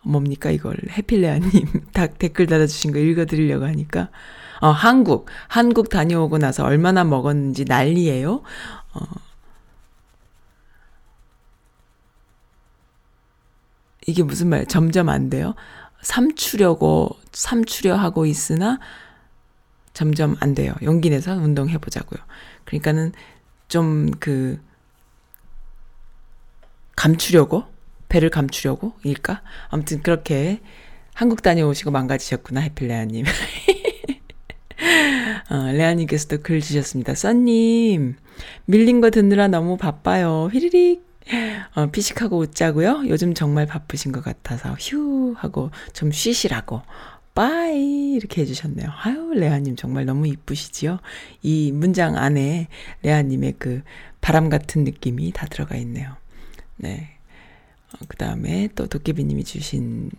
[0.04, 4.08] 뭡니까 이걸 해필레아님 딱 댓글 달아주신 거 읽어드리려고 하니까
[4.60, 8.42] 어 한국 한국 다녀오고 나서 얼마나 먹었는지 난리예요.
[8.94, 9.00] 어
[14.06, 14.66] 이게 무슨 말?
[14.66, 15.54] 점점 안 돼요.
[16.02, 18.80] 삼추려고 삼추려 하고 있으나
[19.92, 20.74] 점점 안 돼요.
[20.82, 22.20] 용기 내서 운동해 보자고요.
[22.64, 23.12] 그러니까는
[23.68, 24.60] 좀 그
[26.96, 27.64] 감추려고
[28.08, 29.42] 배를 감추려고 일까?
[29.68, 30.60] 아무튼 그렇게
[31.14, 33.24] 한국 다녀오시고 망가지셨구나 해필 레아님.
[35.50, 37.14] 어, 레아님께서도 글 주셨습니다.
[37.14, 38.16] 써님
[38.66, 40.48] 밀린 거 듣느라 너무 바빠요.
[40.52, 41.10] 휘리릭.
[41.74, 43.04] 어, 피식하고 웃자고요.
[43.06, 46.82] 요즘 정말 바쁘신 것 같아서 휴 하고 좀 쉬시라고
[47.34, 48.88] 빠이 이렇게 해주셨네요.
[48.90, 50.98] 아유 레아님 정말 너무 이쁘시지요.
[51.42, 52.68] 이 문장 안에
[53.02, 53.82] 레아님의 그
[54.20, 56.16] 바람 같은 느낌이 다 들어가 있네요.
[56.76, 57.16] 네.
[57.94, 60.10] 어, 그 다음에 또 도깨비님이 주신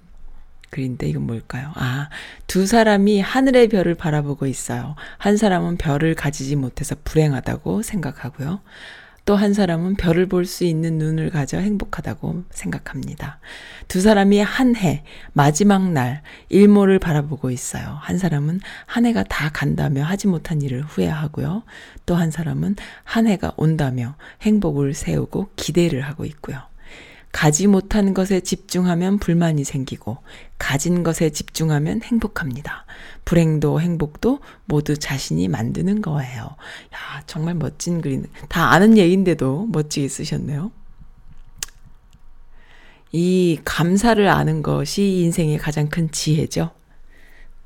[0.70, 1.72] 글인데 이건 뭘까요?
[1.76, 2.10] 아,
[2.48, 4.96] 두 사람이 하늘의 별을 바라보고 있어요.
[5.20, 8.60] 한 사람은 별을 가지지 못해서 불행하다고 생각하고요.
[9.26, 13.40] 또 한 사람은 별을 볼 수 있는 눈을 가져 행복하다고 생각합니다.
[13.88, 17.98] 두 사람이 한 해, 마지막 날, 일몰을 바라보고 있어요.
[18.02, 21.64] 한 사람은 한 해가 다 간다며 하지 못한 일을 후회하고요.
[22.06, 26.73] 또 한 사람은 한 해가 온다며 행복을 세우고 기대를 하고 있고요.
[27.34, 30.20] 가지 못한 것에 집중하면 불만이 생기고
[30.60, 32.86] 가진 것에 집중하면 행복합니다.
[33.26, 36.44] 불행도 행복도 모두 자신이 만드는 거예요.
[36.44, 40.72] 야, 정말 멋진 글이 다 아는 얘기인데도 멋지게 쓰셨네요.
[43.12, 46.70] 이 감사를 아는 것이 인생의 가장 큰 지혜죠.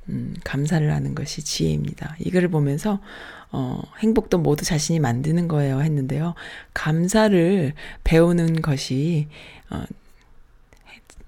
[0.09, 2.15] 음, 감사를 하는 것이 지혜입니다.
[2.19, 3.01] 이 글을 보면서
[3.51, 6.35] 어, 행복도 모두 자신이 만드는 거예요 했는데요.
[6.73, 7.73] 감사를
[8.03, 9.27] 배우는 것이
[9.69, 9.83] 어,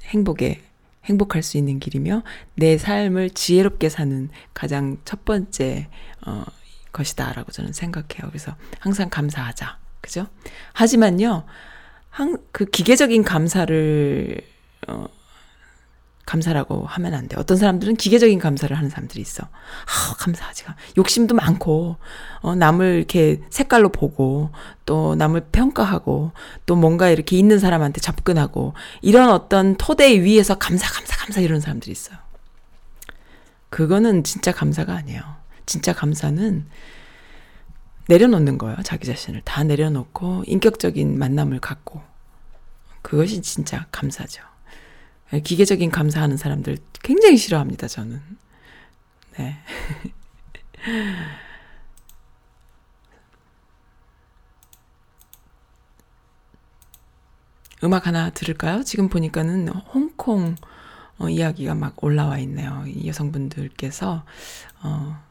[0.06, 0.62] 행복에
[1.06, 2.24] 행복할 수 있는 길이며
[2.56, 5.88] 내 삶을 지혜롭게 사는 가장 첫 번째
[6.26, 6.44] 어,
[6.92, 8.28] 것이다라고 저는 생각해요.
[8.30, 9.78] 그래서 항상 감사하자.
[10.02, 10.28] 그죠?
[10.74, 11.46] 하지만요.
[12.10, 14.42] 한, 그 기계적인 감사를
[14.88, 15.06] 어,
[16.30, 17.36] 감사라고 하면 안 돼.
[17.40, 19.44] 어떤 사람들은 기계적인 감사를 하는 사람들이 있어.
[19.44, 20.66] 아, 감사하지.
[20.96, 21.98] 욕심도 많고,
[22.42, 24.52] 어, 남을 이렇게 색깔로 보고,
[24.86, 26.32] 또 남을 평가하고,
[26.68, 31.92] 또 뭔가 이렇게 있는 사람한테 접근하고, 이런 어떤 토대 위에서 감사, 감사, 감사 이런 사람들이
[31.92, 32.18] 있어요.
[33.72, 35.24] 그거는 진짜 감사가 아니에요.
[35.66, 36.68] 진짜 감사는
[38.08, 38.78] 내려놓는 거예요.
[38.84, 42.04] 자기 자신을 다 내려놓고, 인격적인 만남을 갖고.
[43.02, 44.49] 그것이 진짜 감사죠.
[45.44, 48.22] 기계적인 감사하는 사람들 굉장히 싫어합니다, 저는.
[49.38, 49.60] 네.
[57.84, 58.84] 음악 하나 들을까요?
[58.84, 60.56] 지금 보니까는 홍콩
[61.18, 62.84] 어, 이야기가 막 올라와 있네요.
[62.88, 64.26] 이 여성분들께서
[64.82, 65.24] 어,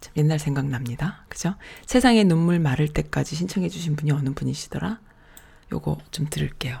[0.00, 1.24] 참 옛날 생각납니다.
[1.28, 1.54] 그죠?
[1.86, 5.00] 세상의 눈물 마를 때까지 신청해 주신 분이 어느 분이시더라?
[5.72, 6.80] 요거 좀 들을게요.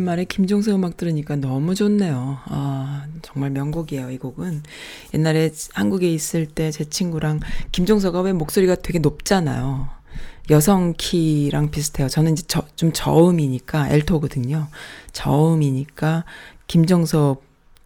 [0.00, 2.38] 오랜만에 김종서 음악 들으니까 너무 좋네요.
[2.46, 4.62] 아, 정말 명곡이에요, 이 곡은.
[5.14, 7.40] 옛날에 한국에 있을 때 제 친구랑
[7.72, 9.88] 김종서가 왜 목소리가 되게 높잖아요.
[10.48, 12.08] 여성 키랑 비슷해요.
[12.08, 14.68] 저는 이제 저, 좀 저음이니까, 엘토거든요.
[15.12, 16.24] 저음이니까
[16.66, 17.36] 김종서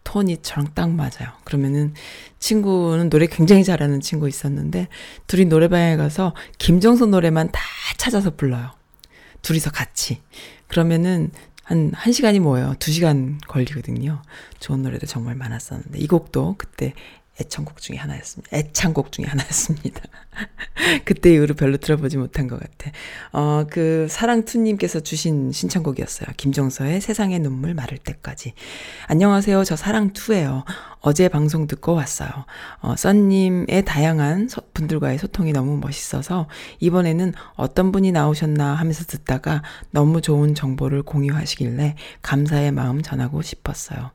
[0.03, 1.33] 톤이 저랑 딱 맞아요.
[1.43, 1.93] 그러면은
[2.39, 4.87] 친구는 노래 굉장히 잘하는 친구 있었는데,
[5.27, 7.59] 둘이 노래방에 가서 김종서 노래만 다
[7.97, 8.71] 찾아서 불러요.
[9.41, 10.21] 둘이서 같이.
[10.67, 11.31] 그러면은
[11.65, 12.75] 한, 한 시간이 뭐예요?
[12.77, 14.21] 두 시간 걸리거든요.
[14.59, 16.93] 좋은 노래도 정말 많았었는데, 이 곡도 그때
[17.41, 18.55] 애창곡 중에 하나였습니다.
[18.55, 20.01] 애창곡 중에 하나였습니다.
[21.05, 22.91] 그때 이후로 별로 들어보지 못한 것 같아.
[23.31, 26.29] 어, 그, 사랑투님께서 주신 신청곡이었어요.
[26.37, 28.53] 김종서의 세상의 눈물 마를 때까지.
[29.07, 29.63] 안녕하세요.
[29.63, 30.65] 저 사랑투예요.
[30.99, 32.29] 어제 방송 듣고 왔어요.
[32.79, 36.47] 어, 썬님의 다양한 소- 분들과의 소통이 너무 멋있어서
[36.79, 39.61] 이번에는 어떤 분이 나오셨나 하면서 듣다가
[39.91, 44.11] 너무 좋은 정보를 공유하시길래 감사의 마음 전하고 싶었어요.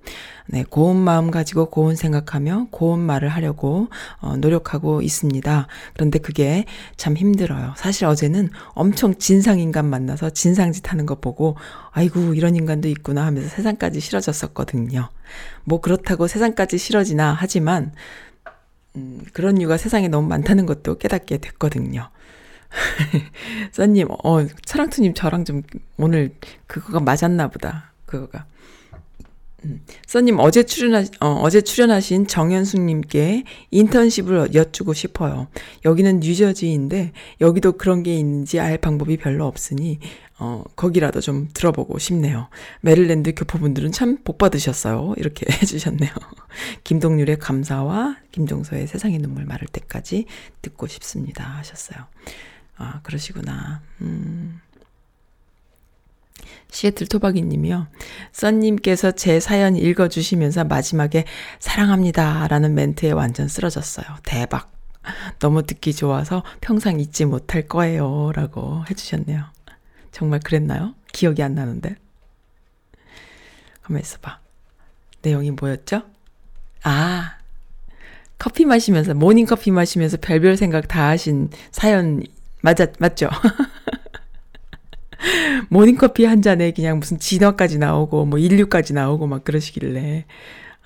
[0.48, 5.68] 네, 고운 마음 가지고 고운 생각하며 고운 말을 하려고 어, 노력하고 있습니다.
[5.94, 6.64] 그런데 그게
[6.96, 7.74] 참 힘들어요.
[7.76, 11.56] 사실 어제는 엄청 진상인간 만나서 진상짓 하는 거 보고
[11.90, 15.08] 아이고 이런 인간도 있구나 하면서 세상까지 싫어졌었거든요.
[15.64, 17.92] 뭐 그렇다고 세상까지 싫어지나 하지만
[18.96, 22.10] 음, 그런 이유가 세상에 너무 많다는 것도 깨닫게 됐거든요.
[23.72, 25.62] 써님, 어, 사랑투님 저랑 좀
[25.96, 26.34] 오늘
[26.66, 27.92] 그거가 맞았나 보다.
[28.06, 28.46] 그거가.
[29.64, 35.48] 음, 써님 어제 출연하 어, 어제 출연하신 정현숙님께 인턴십을 여쭈고 싶어요.
[35.84, 39.98] 여기는 뉴저지인데 여기도 그런 게 있는지 알 방법이 별로 없으니
[40.38, 42.48] 어, 거기라도 좀 들어보고 싶네요.
[42.80, 45.14] 메릴랜드 교포분들은 참 복 받으셨어요.
[45.18, 46.10] 이렇게 해주셨네요.
[46.84, 50.24] 김동률의 감사와 김종서의 세상의 눈물 마를 때까지
[50.62, 51.44] 듣고 싶습니다.
[51.58, 52.06] 하셨어요.
[52.76, 53.82] 아 그러시구나.
[54.00, 54.60] 음.
[56.70, 57.86] 시애틀 토박이 님이요.
[58.32, 61.24] 썬님께서 제 사연 읽어주시면서 마지막에
[61.58, 64.06] 사랑합니다 라는 멘트에 완전 쓰러졌어요.
[64.24, 64.72] 대박.
[65.38, 68.32] 너무 듣기 좋아서 평생 잊지 못할 거예요.
[68.34, 69.44] 라고 해주셨네요.
[70.12, 70.94] 정말 그랬나요?
[71.12, 71.96] 기억이 안 나는데.
[73.82, 74.38] 가만 있어봐.
[75.22, 76.02] 내용이 뭐였죠?
[76.82, 77.36] 아,
[78.38, 82.22] 커피 마시면서, 모닝 커피 마시면서 별별 생각 다 하신 사연,
[82.62, 83.28] 맞았, 맞죠?
[85.68, 90.24] 모닝커피 한 잔에 그냥 무슨 진화까지 나오고 뭐 인류까지 나오고 막 그러시길래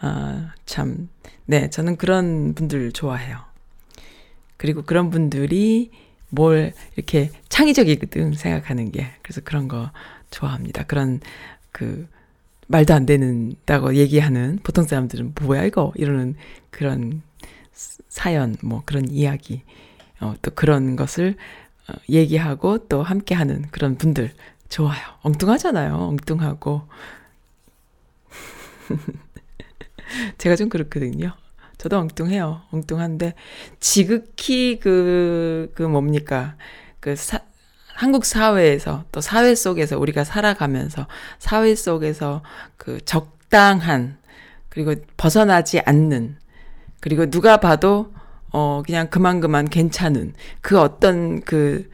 [0.01, 1.09] 아, 참.
[1.47, 3.39] 네, 저는 그런 분들 좋아해요.
[4.57, 5.91] 그리고 그런 분들이
[6.31, 9.13] 뭘 이렇게 창의적이거든 생각하는 게.
[9.23, 9.91] 그래서 그런 거
[10.31, 10.85] 좋아합니다.
[10.85, 11.21] 그런
[11.71, 12.07] 그
[12.67, 16.35] 말도 안 되는다고 얘기하는 보통 사람들은 뭐야 이거 이러는
[16.71, 17.23] 그런
[18.09, 19.63] 사연 뭐 그런 이야기
[20.21, 21.37] 어, 또 그런 것을 어,
[22.09, 24.33] 얘기하고 또 함께 하는 그런 분들
[24.69, 25.01] 좋아요.
[25.23, 25.95] 엉뚱하잖아요.
[25.95, 26.83] 엉뚱하고.
[30.39, 31.35] 제가 좀 그렇거든요.
[31.79, 32.63] 저도 엉뚱해요.
[32.71, 33.35] 엉뚱한데
[33.81, 36.57] 지극히 그, 그 뭡니까.
[37.01, 37.41] 그 사,
[37.93, 41.07] 한국 사회에서 또 사회 속에서 우리가 살아가면서
[41.39, 42.43] 사회 속에서
[42.77, 44.19] 그 적당한
[44.69, 46.37] 그리고 벗어나지 않는
[47.01, 48.14] 그리고 누가 봐도
[48.57, 51.91] 어 그냥 그만 그만 괜찮은 그 어떤 그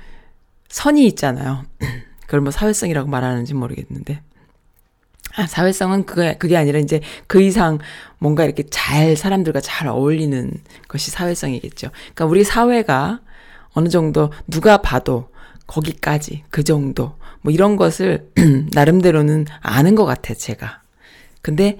[0.68, 1.64] 선이 있잖아요.
[2.26, 4.20] 그걸 뭐 사회성이라고 말하는지 모르겠는데
[5.36, 7.78] 아, 사회성은 그게, 그게 아니라 이제 그 이상
[8.18, 10.52] 뭔가 이렇게 잘 사람들과 잘 어울리는
[10.86, 11.88] 것이 사회성이겠죠.
[11.92, 13.20] 그러니까 우리 사회가
[13.72, 15.30] 어느 정도 누가 봐도
[15.66, 18.28] 거기까지 그 정도 뭐 이런 것을
[18.74, 20.82] 나름대로는 아는 것 같아 제가.
[21.40, 21.78] 근데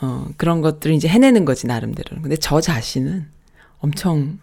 [0.00, 2.22] 어 그런 것들을 이제 해내는 거지 나름대로는.
[2.22, 3.34] 근데 저 자신은
[3.86, 4.38] 엄청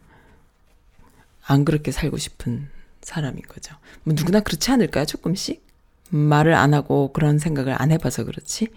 [1.46, 2.70] 안 그렇게 살고 싶은
[3.02, 3.76] 사람인 거죠.
[4.04, 5.06] 뭐 누구나 그렇지 않을까요?
[5.06, 5.66] 조금씩
[6.10, 8.70] 말을 안 하고 그런 생각을 안 해봐서 그렇지.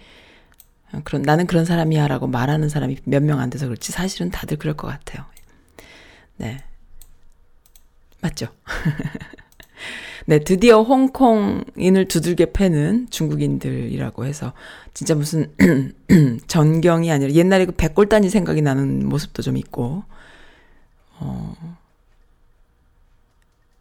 [0.93, 4.57] 어, 그런 나는 그런 사람이야 라고 말하는 사람이 몇 명 안 돼서 그렇지 사실은 다들
[4.57, 5.25] 그럴 것 같아요.
[6.37, 6.65] 네.
[8.21, 8.49] 맞죠?
[10.27, 14.53] 네, 드디어 홍콩인을 두들겨 패는 중국인들이라고 해서
[14.93, 15.53] 진짜 무슨
[16.49, 20.03] 전경이 아니라 옛날에 그 백골단이 생각이 나는 모습도 좀 있고
[21.21, 21.57] 어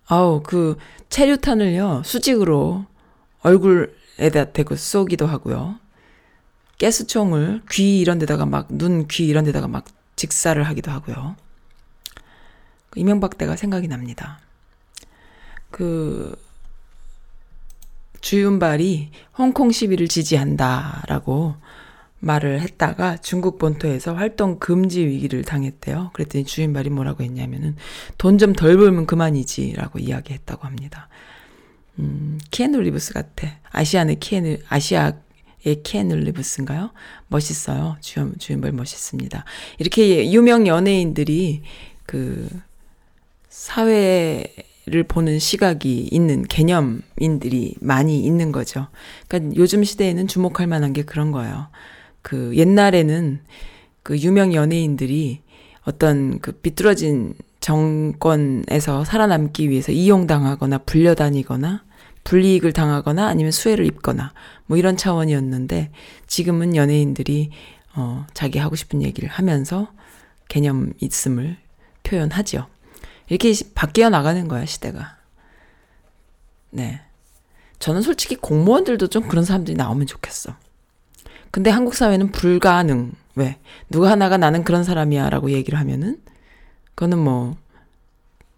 [0.07, 0.77] 아우 그
[1.09, 2.85] 체류탄을요 수직으로
[3.41, 5.79] 얼굴에다 대고 쏘기도 하고요.
[6.79, 11.35] 가스총을 귀 이런 데다가 막 눈 귀 이런 데다가 막 직사를 하기도 하고요.
[12.89, 14.39] 그 이명박 때가 생각이 납니다.
[15.71, 16.35] 그
[18.21, 21.55] 주윤발이 홍콩 시위를 지지한다라고
[22.19, 26.11] 말을 했다가 중국 본토에서 활동 금지 위기를 당했대요.
[26.13, 27.75] 그랬더니 주인발이 뭐라고 했냐면은
[28.17, 31.09] 돈 좀 덜 벌면 그만이지라고 이야기했다고 합니다.
[31.99, 33.47] 음, 키에누 리브스 같아.
[33.71, 35.13] 아시아의 키에누 아시아
[35.65, 36.91] 의 키에누 리브스인가요?
[37.27, 37.97] 멋있어요.
[37.99, 39.45] 주연 주인발 멋있습니다.
[39.79, 41.63] 이렇게 유명 연예인들이
[42.05, 42.47] 그
[43.49, 48.87] 사회를 보는 시각이 있는 개념인들이 많이 있는 거죠.
[49.27, 51.67] 그러니까 요즘 시대에는 주목할 만한 게 그런 거예요.
[52.25, 53.39] 그 옛날에는
[54.01, 55.43] 그 유명 연예인들이
[55.83, 61.83] 어떤 그 비뚤어진 정권에서 살아남기 위해서 이용당하거나 불려다니거나
[62.23, 64.33] 불이익을 당하거나 아니면 수혜를 입거나
[64.65, 65.91] 뭐 이런 차원이었는데
[66.25, 67.51] 지금은 연예인들이
[67.95, 69.93] 어 자기 하고 싶은 얘기를 하면서
[70.47, 71.57] 개념 있음을
[72.01, 72.65] 표현하죠.
[73.29, 75.15] 이렇게 바뀌어 나가는 거야, 시대가.
[76.71, 77.01] 네.
[77.77, 80.55] 저는 솔직히 공무원들도 좀 그런 사람들이 나오면 좋겠어.
[81.55, 83.13] 근데 한국 사회는 불가능.
[83.35, 83.57] 왜?
[83.89, 86.21] 누가 하나가 나는 그런 사람이야 라고 얘기를 하면은,
[86.95, 87.55] 그거는 뭐,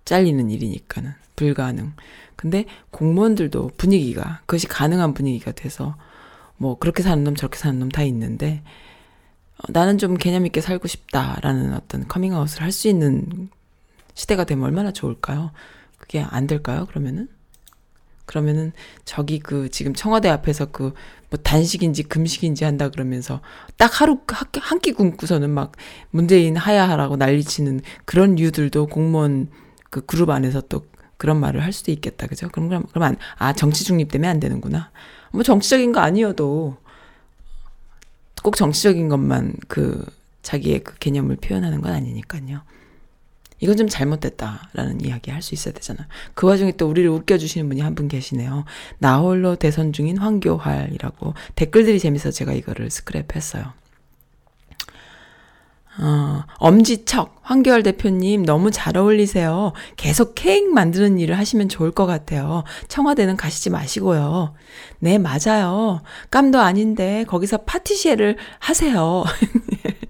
[0.06, 1.14] 잘리는 일이니까는.
[1.36, 1.94] 불가능.
[2.36, 5.96] 근데 공무원들도 분위기가, 그것이 가능한 분위기가 돼서,
[6.58, 8.64] 뭐, 그렇게 사는 놈, 저렇게 사는 놈 다 있는데,
[9.60, 13.50] 어, 나는 좀 개념 있게 살고 싶다라는 어떤 커밍아웃을 할 수 있는
[14.16, 15.52] 시대가 되면 얼마나 좋을까요?
[16.00, 16.88] 그게 안 될까요?
[16.88, 17.30] 그러면은?
[18.28, 18.72] 그러면은
[19.04, 20.94] 저기 그 지금 청와대 앞에서 그
[21.30, 23.42] 뭐 단식인지 금식인지 한다 그러면서
[23.76, 24.20] 딱 하루
[24.62, 25.74] 한 끼 굶고서는 막
[26.12, 29.50] 문재인 하야하라고 난리치는 그런 류들도 공무원
[29.90, 30.86] 그 그룹 안에서 또
[31.18, 32.28] 그런 말을 할 수도 있겠다.
[32.28, 32.48] 그죠?
[32.50, 34.92] 그럼 그럼 그럼 아 정치 중립 때문에 안 되는구나.
[35.32, 36.78] 뭐 정치적인 거 아니어도
[38.44, 40.06] 꼭 정치적인 것만 그
[40.44, 42.62] 자기의 그 개념을 표현하는 건 아니니까요.
[43.60, 46.08] 이건 좀 잘못됐다라는 이야기 할 수 있어야 되잖아.
[46.36, 48.66] 그 와중에 또 우리를 웃겨주시는 분이 한 분 계시네요.
[49.00, 53.74] 나 홀로 대선 중인 황교활이라고 댓글들이 재밌어 제가 이거를 스크랩 했어요.
[56.00, 59.74] 어, 엄지척, 황교안 대표님 너무 잘 어울리세요.
[59.96, 62.64] 계속 케이크 만드는 일을 하시면 좋을 것 같아요.
[62.88, 64.54] 청와대는 가시지 마시고요.
[65.00, 66.02] 네, 맞아요.
[66.30, 69.24] 깜도 아닌데 거기서 파티시에를 하세요.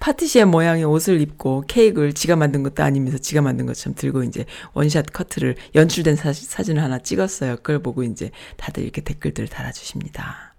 [0.00, 4.44] 파티시에 모양의 옷을 입고 케이크를 지가 만든 것도 아니면서 지가 만든 것처럼 들고 이제
[4.74, 7.56] 원샷 커트를 연출된 사, 사진을 하나 찍었어요.
[7.56, 10.54] 그걸 보고 이제 다들 이렇게 댓글들을 달아주십니다.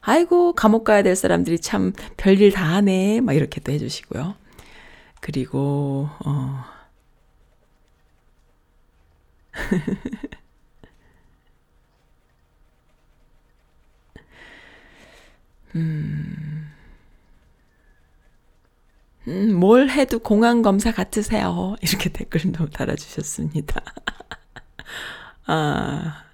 [0.00, 3.20] 아이고, 감옥 가야 될 사람들이 참 별일 다 하네.
[3.22, 4.34] 막 이렇게 또 해주시고요.
[5.20, 6.64] 그리고, 어.
[15.74, 16.73] 음.
[19.28, 21.76] 음, 뭘 해도 공안검사 같으세요.
[21.82, 23.80] 이렇게 댓글도 달아주셨습니다.
[25.46, 26.24] 아,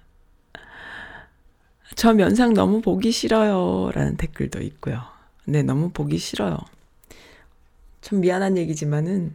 [1.95, 3.91] 저 면상 너무 보기 싫어요.
[3.93, 5.01] 라는 댓글도 있고요.
[5.45, 6.57] 네, 너무 보기 싫어요.
[8.01, 9.33] 참 미안한 얘기지만은,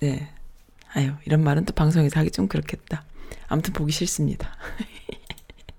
[0.00, 0.28] 네.
[0.94, 3.04] 아유, 이런 말은 또 방송에서 하기 좀 그렇겠다.
[3.48, 4.56] 아무튼 보기 싫습니다.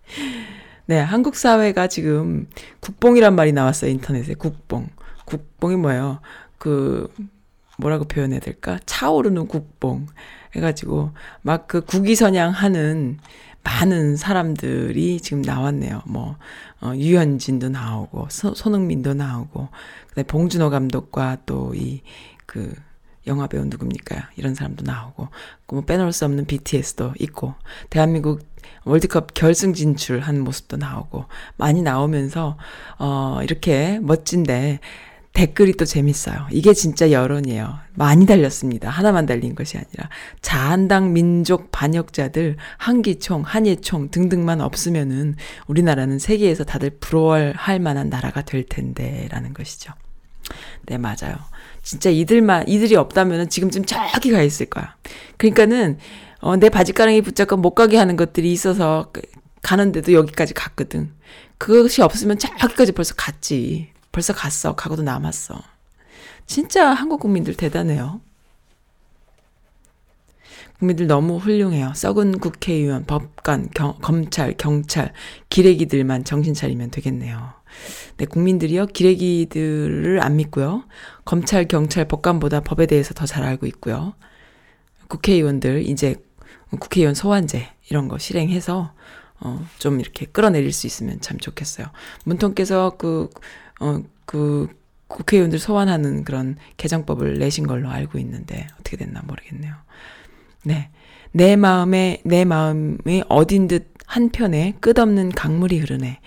[0.86, 2.48] 네, 한국 사회가 지금
[2.80, 3.92] 국뽕이란 말이 나왔어요.
[3.92, 4.90] 인터넷에 국뽕.
[5.30, 6.20] 국뽕이 뭐예요?
[6.58, 7.12] 그
[7.78, 8.80] 뭐라고 표현해야 될까?
[8.86, 10.08] 차오르는 국뽕
[10.56, 11.12] 해가지고
[11.42, 13.20] 막 그 국위선양하는
[13.64, 16.02] 많은 사람들이 지금 나왔네요.
[16.08, 16.38] 뭐
[16.82, 19.70] 어, 유현진도 나오고 소, 손흥민도 나오고
[20.10, 22.02] 그다음에 봉준호 감독과 또 이
[22.46, 22.74] 그
[23.28, 24.32] 영화 배우 누굽니까?
[24.38, 25.28] 이런 사람도 나오고
[25.68, 27.54] 뭐 빼놓을 수 없는 BTS도 있고
[27.92, 28.42] 대한민국
[28.86, 31.26] 월드컵 결승 진출한 모습도 나오고
[31.58, 32.58] 많이 나오면서
[32.98, 34.80] 어 이렇게 멋진데
[35.34, 36.48] 댓글이 또 재밌어요.
[36.52, 37.80] 이게 진짜 여론이에요.
[37.94, 38.90] 많이 달렸습니다.
[38.90, 40.10] 하나만 달린 것이 아니라
[40.42, 45.36] 자한당 민족 반역자들 한기총, 한예총 등등만 없으면은
[45.68, 49.94] 우리나라는 세계에서 다들 부러워할 만한 나라가 될 텐데라는 것이죠.
[50.88, 51.36] 네, 맞아요.
[51.84, 54.96] 진짜 이들만 이들이 없다면은 지금쯤 저기 가 있을 거야.
[55.38, 56.00] 그러니까는
[56.42, 59.12] 어, 내 바지가랑이 붙잡고 못 가게 하는 것들이 있어서
[59.62, 61.14] 가는데도 여기까지 갔거든.
[61.58, 63.90] 그것이 없으면 저기까지 벌써 갔지.
[64.12, 64.76] 벌써 갔어.
[64.76, 65.62] 가고도 남았어.
[66.46, 68.22] 진짜 한국 국민들 대단해요.
[70.80, 71.92] 국민들 너무 훌륭해요.
[71.94, 75.14] 썩은 국회의원, 법관, 경, 검찰, 경찰,
[75.50, 77.54] 기레기들만 정신 차리면 되겠네요.
[78.18, 80.86] 네, 국민들이요, 기레기들을 안 믿고요.
[81.26, 84.14] 검찰, 경찰, 법관보다 법에 대해서 더 잘 알고 있고요.
[85.10, 86.16] 국회의원들, 이제
[86.72, 88.94] 국회의원 소환제, 이런 거 실행해서,
[89.42, 91.88] 어, 좀 이렇게 끌어내릴 수 있으면 참 좋겠어요.
[92.24, 93.30] 문통께서 그,
[93.80, 94.68] 어, 그
[95.08, 99.74] 국회의원들 소환하는 그런 개정법을 내신 걸로 알고 있는데 어떻게 됐나 모르겠네요.
[100.64, 100.90] 네.
[101.32, 106.20] 내 마음에, 내 마음이 어딘 듯 한편에 끝없는 강물이 흐르네.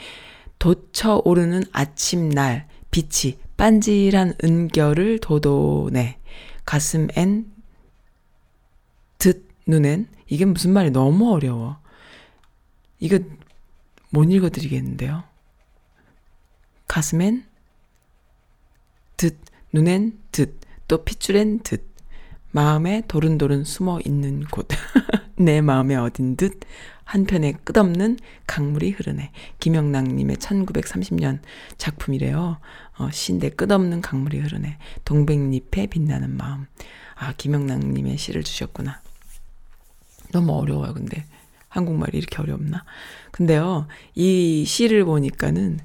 [0.59, 6.19] 돋쳐 오르는 아침 날, 빛이 빤질한 은결을 도도네.
[6.65, 7.53] 가슴엔,
[9.19, 11.79] 듯 눈엔, 이게 무슨 말이 너무 어려워.
[13.01, 13.19] 이거
[14.11, 15.25] 못 읽어드리겠는데요.
[16.93, 17.47] 가슴엔
[19.17, 19.39] 듯,
[19.73, 21.89] 눈엔 듯, 또 핏줄엔 듯,
[22.51, 24.69] 마음에 도른도른 숨어 있는 곳.
[25.37, 26.61] 내 마음에 어딘 듯,
[27.05, 29.33] 한편에 끝없는 강물이 흐르네.
[29.59, 31.41] 김영락님의 1930년
[31.79, 32.59] 작품이래요.
[32.99, 34.77] 어, 시인데 끝없는 강물이 흐르네.
[35.07, 36.67] 동백잎에 빛나는 마음.
[37.15, 39.01] 아, 김영락님의 시를 주셨구나.
[40.31, 41.25] 너무 어려워요, 근데.
[41.71, 42.85] 한국말이 이렇게 어렵나?
[43.31, 45.81] 근데요, 이 시를 보니까는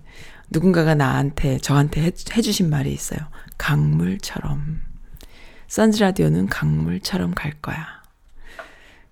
[0.49, 3.19] 누군가가 나한테, 저한테 해, 해주신 말이 있어요.
[3.57, 4.81] 강물처럼.
[5.67, 7.85] 선즈라디오는 강물처럼 갈 거야.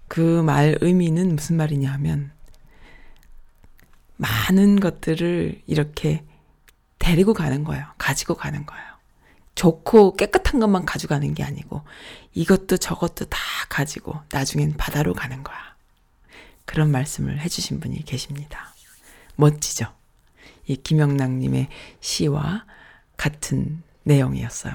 [0.07, 2.31] 그 말 의미는 무슨 말이냐 하면,
[4.17, 6.23] 많은 것들을 이렇게
[6.99, 7.85] 데리고 가는 거예요.
[7.97, 8.85] 가지고 가는 거예요.
[9.55, 11.83] 좋고 깨끗한 것만 가져가는 게 아니고,
[12.33, 13.37] 이것도 저것도 다
[13.69, 15.75] 가지고 나중엔 바다로 가는 거야.
[16.65, 18.73] 그런 말씀을 해주신 분이 계십니다.
[19.35, 19.93] 멋지죠?
[20.67, 22.65] 이 김영락님의 시와
[23.17, 24.73] 같은 내용이었어요.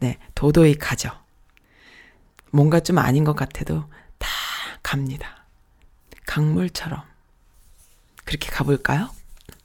[0.00, 1.10] 네, 도도히 가죠.
[2.50, 3.84] 뭔가 좀 아닌 것 같아도
[4.18, 4.28] 다
[4.82, 5.46] 갑니다.
[6.26, 7.02] 강물처럼.
[8.24, 9.10] 그렇게 가볼까요?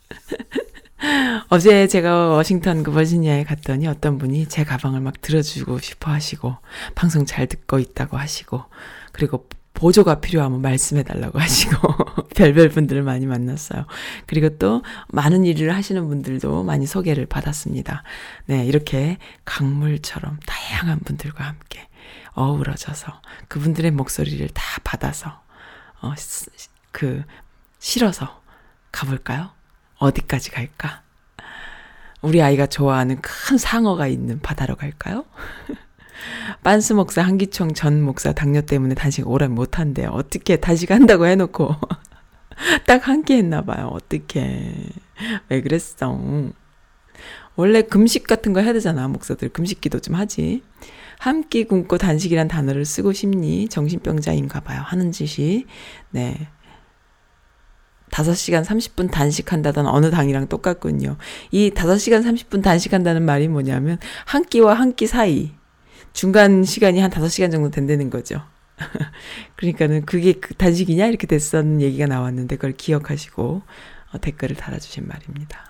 [1.49, 6.57] 어제 제가 워싱턴 그 버지니아에 갔더니 어떤 분이 제 가방을 막 들어주고 싶어 하시고,
[6.95, 8.65] 방송 잘 듣고 있다고 하시고,
[9.11, 9.47] 그리고
[9.79, 11.77] 보조가 필요하면 말씀해 달라고 하시고
[12.35, 13.85] 별별 분들을 많이 만났어요.
[14.25, 18.03] 그리고 또 많은 일을 하시는 분들도 많이 소개를 받았습니다.
[18.45, 21.87] 네, 이렇게 강물처럼 다양한 분들과 함께
[22.33, 25.41] 어우러져서 그분들의 목소리를 다 받아서
[26.01, 26.13] 어,
[26.91, 27.23] 그
[27.79, 28.41] 실어서
[28.91, 29.51] 가볼까요?
[29.97, 31.03] 어디까지 갈까?
[32.21, 35.25] 우리 아이가 좋아하는 큰 상어가 있는 바다로 갈까요?
[36.63, 40.09] 빤스 목사, 한기총 전 목사 당뇨 때문에 단식 오래 못 한대요.
[40.11, 41.75] 어떻게 단식 한다고 해놓고
[42.87, 43.89] 딱 한 끼 했나 봐요.
[43.93, 44.73] 어떻게
[45.49, 46.19] 왜 그랬어?
[47.55, 49.07] 원래 금식 같은 거 해야 되잖아.
[49.07, 50.63] 목사들 금식 기도 좀 하지.
[51.19, 53.67] 한 끼 굶고 단식이란 단어를 쓰고 싶니?
[53.69, 54.81] 정신병자인가 봐요.
[54.85, 55.65] 하는 짓이.
[56.11, 56.47] 네.
[58.11, 61.17] 5시간 30분 단식한다던 어느 당이랑 똑같군요.
[61.51, 65.51] 이 5시간 30분 단식한다는 말이 뭐냐면 한 끼와 한 끼 사이
[66.13, 68.41] 중간 시간이 한 5시간 정도 된다는 거죠.
[69.55, 73.61] 그러니까는 그게 그 단식이냐 이렇게 됐었는 얘기가 나왔는데 그걸 기억하시고
[74.11, 75.68] 어, 댓글을 달아주신 말입니다.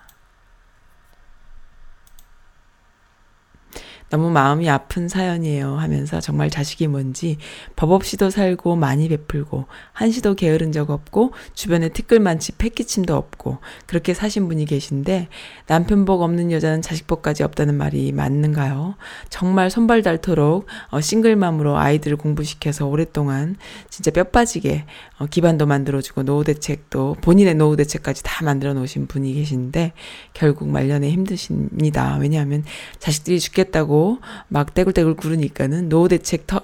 [4.09, 7.37] 너무 마음이 아픈 사연이에요 하면서 정말 자식이 뭔지
[7.75, 14.47] 법 없이도 살고 많이 베풀고 한시도 게으른 적 없고 주변에 티끌만치 패기침도 없고 그렇게 사신
[14.47, 15.27] 분이 계신데
[15.67, 18.95] 남편 복 없는 여자는 자식 복까지 없다는 말이 맞는가요?
[19.29, 23.55] 정말 손발 닳도록 어, 싱글맘으로 아이들을 공부시켜서 오랫동안
[23.89, 24.85] 진짜 뼈 빠지게
[25.19, 29.91] 어, 기반도 만들어주고 노후 대책도 본인의 노후 대책까지 다 만들어 놓으신 분이 계신데
[30.33, 32.17] 결국 말년에 힘드십니다.
[32.17, 32.63] 왜냐하면
[32.99, 36.61] 자식들이 죽겠다고 막 떼굴떼굴 구르니까는 노후 대책 터,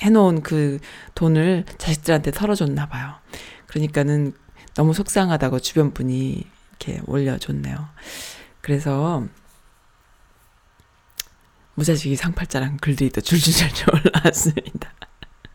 [0.00, 0.78] 해놓은 그
[1.14, 3.14] 돈을 자식들한테 털어줬나 봐요.
[3.66, 4.32] 그러니까는
[4.74, 7.86] 너무 속상하다고 주변 분이 이렇게 올려줬네요.
[8.62, 9.26] 그래서
[11.74, 14.90] 무자식이 상팔자랑 글들이 또 줄줄줄 줄 올라왔습니다.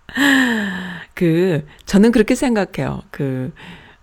[1.13, 3.01] 그, 저는 그렇게 생각해요.
[3.11, 3.53] 그,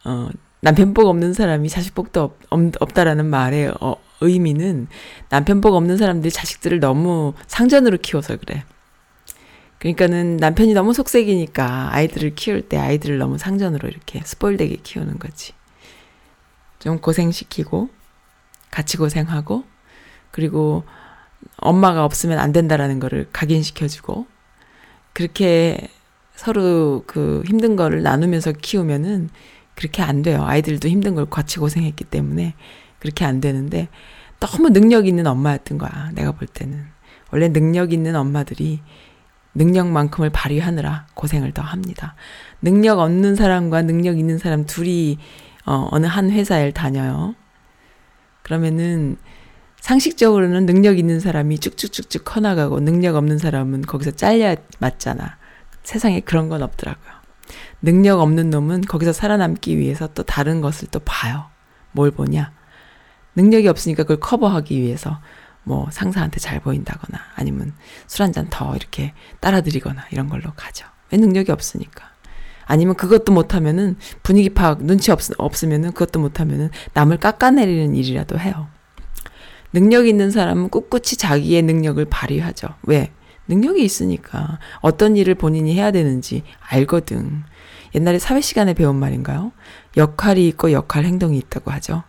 [0.04, 0.28] 어,
[0.60, 4.86] 남편복 없는 사람이 자식복도 없, 없 다라는 말의 어, 의미는
[5.28, 8.64] 남편복 없는 사람들이 자식들을 너무 상전으로 키워서 그래.
[9.78, 15.54] 그러니까는 남편이 너무 속색이니까 아이들을 키울 때 아이들을 너무 상전으로 이렇게 스포일되게 키우는 거지.
[16.78, 17.88] 좀 고생시키고,
[18.70, 19.64] 같이 고생하고,
[20.30, 20.84] 그리고
[21.56, 24.26] 엄마가 없으면 안 된다라는 거를 각인시켜주고,
[25.12, 25.88] 그렇게
[26.34, 29.28] 서로 그 힘든 거를 나누면서 키우면은
[29.74, 30.44] 그렇게 안 돼요.
[30.44, 32.54] 아이들도 힘든 걸 같이 고생했기 때문에
[32.98, 33.88] 그렇게 안 되는데
[34.40, 36.10] 너무 능력 있는 엄마였던 거야.
[36.14, 36.84] 내가 볼 때는.
[37.30, 38.80] 원래 능력 있는 엄마들이
[39.54, 42.14] 능력만큼을 발휘하느라 고생을 더 합니다.
[42.60, 45.18] 능력 없는 사람과 능력 있는 사람 둘이
[45.64, 47.34] 어, 어느 한 회사에 다녀요.
[48.42, 49.16] 그러면은
[49.82, 55.38] 상식적으로는 능력 있는 사람이 쭉쭉쭉쭉 커나가고 능력 없는 사람은 거기서 잘려 맞잖아.
[55.82, 57.10] 세상에 그런 건 없더라고요.
[57.82, 61.46] 능력 없는 놈은 거기서 살아남기 위해서 또 다른 것을 또 봐요.
[61.90, 62.52] 뭘 보냐?
[63.34, 65.20] 능력이 없으니까 그걸 커버하기 위해서
[65.64, 67.72] 뭐 상사한테 잘 보인다거나 아니면
[68.06, 70.86] 술 한 잔 더 이렇게 따라드리거나 이런 걸로 가죠.
[71.10, 72.04] 왜 능력이 없으니까.
[72.66, 78.68] 아니면 그것도 못하면은 분위기 파악 눈치 없, 없으면은 그것도 못하면은 남을 깎아내리는 일이라도 해요.
[79.72, 82.68] 능력 있는 사람은 꿋꿋이 자기의 능력을 발휘하죠.
[82.82, 83.10] 왜?
[83.48, 87.42] 능력이 있으니까 어떤 일을 본인이 해야 되는지 알거든.
[87.94, 89.52] 옛날에 사회 시간에 배운 말인가요?
[89.96, 92.02] 역할이 있고 역할 행동이 있다고 하죠.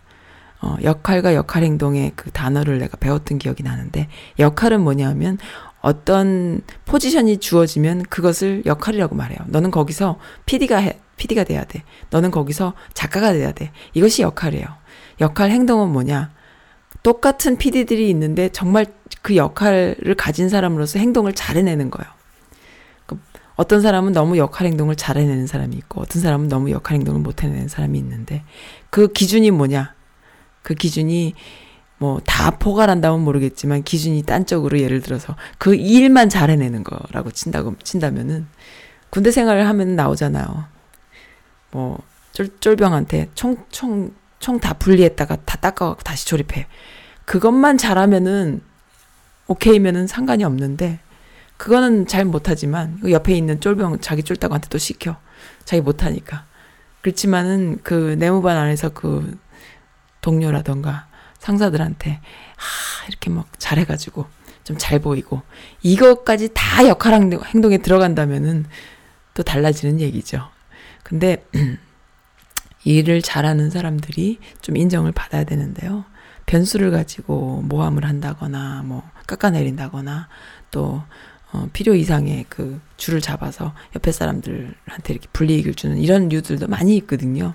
[0.62, 4.08] 어, 역할과 역할 행동의 그 단어를 내가 배웠던 기억이 나는데
[4.40, 5.38] 역할은 뭐냐면
[5.82, 9.40] 어떤 포지션이 주어지면 그것을 역할이라고 말해요.
[9.48, 11.84] 너는 거기서 PD가 해, PD가 돼야 돼.
[12.10, 13.72] 너는 거기서 작가가 돼야 돼.
[13.94, 14.66] 이것이 역할이에요.
[15.20, 16.32] 역할 행동은 뭐냐?
[17.04, 18.86] 똑같은 PD들이 있는데 정말
[19.22, 22.12] 그 역할을 가진 사람으로서 행동을 잘 해내는 거예요.
[23.06, 23.20] 그
[23.56, 27.44] 어떤 사람은 너무 역할 행동을 잘 해내는 사람이 있고 어떤 사람은 너무 역할 행동을 못
[27.44, 28.44] 해내는 사람이 있는데
[28.90, 29.94] 그 기준이 뭐냐?
[30.62, 31.36] 그 기준이
[31.98, 37.76] 뭐 다 포괄한다면 모르겠지만 기준이 딴 쪽으로 예를 들어서 그 일만 잘 해내는 거라고 친다고
[37.84, 38.48] 친다면은
[39.10, 40.66] 군대 생활을 하면 나오잖아요.
[41.72, 42.00] 뭐
[42.32, 44.12] 쫄, 쫄병한테 총 총
[44.44, 46.68] 총 다 분리했다가 다 닦아갖고 다시 조립해.
[47.24, 48.62] 그것만 잘하면은
[49.48, 51.00] 오케이면은 상관이 없는데
[51.56, 55.16] 그거는 잘 못하지만 그 옆에 있는 쫄병 자기 쫄다구한테 또 시켜
[55.64, 56.46] 자기 못하니까
[57.02, 59.38] 그렇지만은 그 내무반 안에서 그
[60.20, 61.08] 동료라던가
[61.40, 64.26] 상사들한테 아 이렇게 막 잘해가지고
[64.66, 65.42] 좀 잘 보이고
[65.84, 68.66] 이것까지 다 역할 행동에 들어간다면은
[69.34, 70.50] 또 달라지는 얘기죠.
[71.04, 71.46] 근데
[72.84, 76.06] 일을 잘하는 사람들이 좀 인정을 받아야 되는데요.
[76.46, 80.28] 변수를 가지고 모함을 한다거나 뭐 깎아내린다거나
[80.72, 81.04] 또
[81.54, 87.54] 어, 필요 이상의 그 줄을 잡아서 옆에 사람들한테 이렇게 불이익을 주는 이런 류들도 많이 있거든요.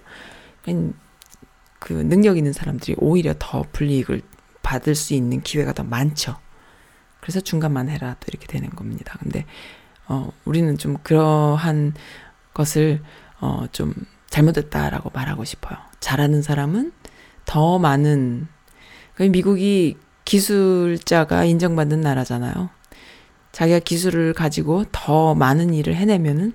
[1.78, 4.22] 그 능력 있는 사람들이 오히려 더 불이익을
[4.62, 6.36] 받을 수 있는 기회가 더 많죠.
[7.20, 9.16] 그래서 중간만 해라 또 이렇게 되는 겁니다.
[9.20, 9.44] 근데
[10.06, 11.94] 어 우리는 좀 그러한
[12.54, 13.02] 것을
[13.40, 13.94] 어 좀
[14.30, 15.78] 잘못됐다라고 말하고 싶어요.
[16.00, 16.92] 잘하는 사람은
[17.44, 18.48] 더 많은
[19.14, 22.70] 그 미국이 기술자가 인정받는 나라잖아요.
[23.52, 26.52] 자기가 기술을 가지고 더 많은 일을 해내면은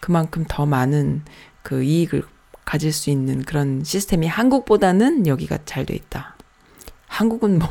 [0.00, 1.24] 그만큼 더 많은
[1.62, 2.22] 그 이익을
[2.64, 6.36] 가질 수 있는 그런 시스템이 한국보다는 여기가 잘 돼 있다.
[7.08, 7.68] 한국은 뭐,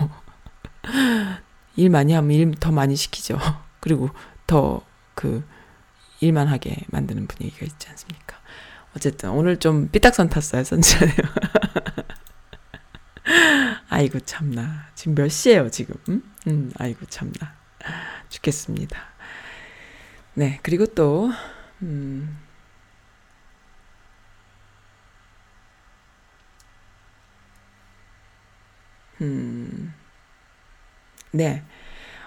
[1.75, 3.37] 일 많이 하면 일 더 많이 시키죠.
[3.79, 4.09] 그리고
[4.47, 4.81] 더
[5.15, 5.43] 그
[6.19, 8.37] 일만 하게 만드는 분위기가 있지 않습니까?
[8.95, 11.15] 어쨌든 오늘 좀 삐딱선 탔어요, 선지자네요.
[13.89, 14.87] 아이고 참나.
[14.95, 15.95] 지금 몇 시예요, 지금?
[16.09, 16.23] 음?
[16.47, 17.55] 음, 아이고 참나.
[18.29, 18.97] 죽겠습니다.
[20.33, 21.31] 네, 그리고 또
[21.81, 22.37] 음,
[29.21, 29.93] 음,
[31.31, 31.63] 네.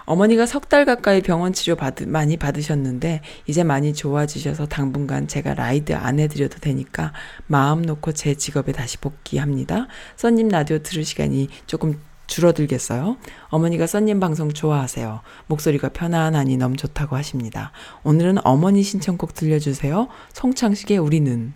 [0.09, 5.93] 어머니가 석 달 가까이 병원 치료 받, 많이 받으셨는데 이제 많이 좋아지셔서 당분간 제가 라이드
[5.93, 7.13] 안 해드려도 되니까
[7.45, 9.87] 마음 놓고 제 직업에 다시 복귀합니다.
[10.15, 13.17] 써님 라디오 들을 시간이 조금 줄어들겠어요.
[13.49, 15.21] 어머니가 써님 방송 좋아하세요.
[15.45, 17.71] 목소리가 편안하니 너무 좋다고 하십니다.
[18.03, 20.07] 오늘은 어머니 신청곡 들려주세요.
[20.33, 21.53] 송창식의 우리는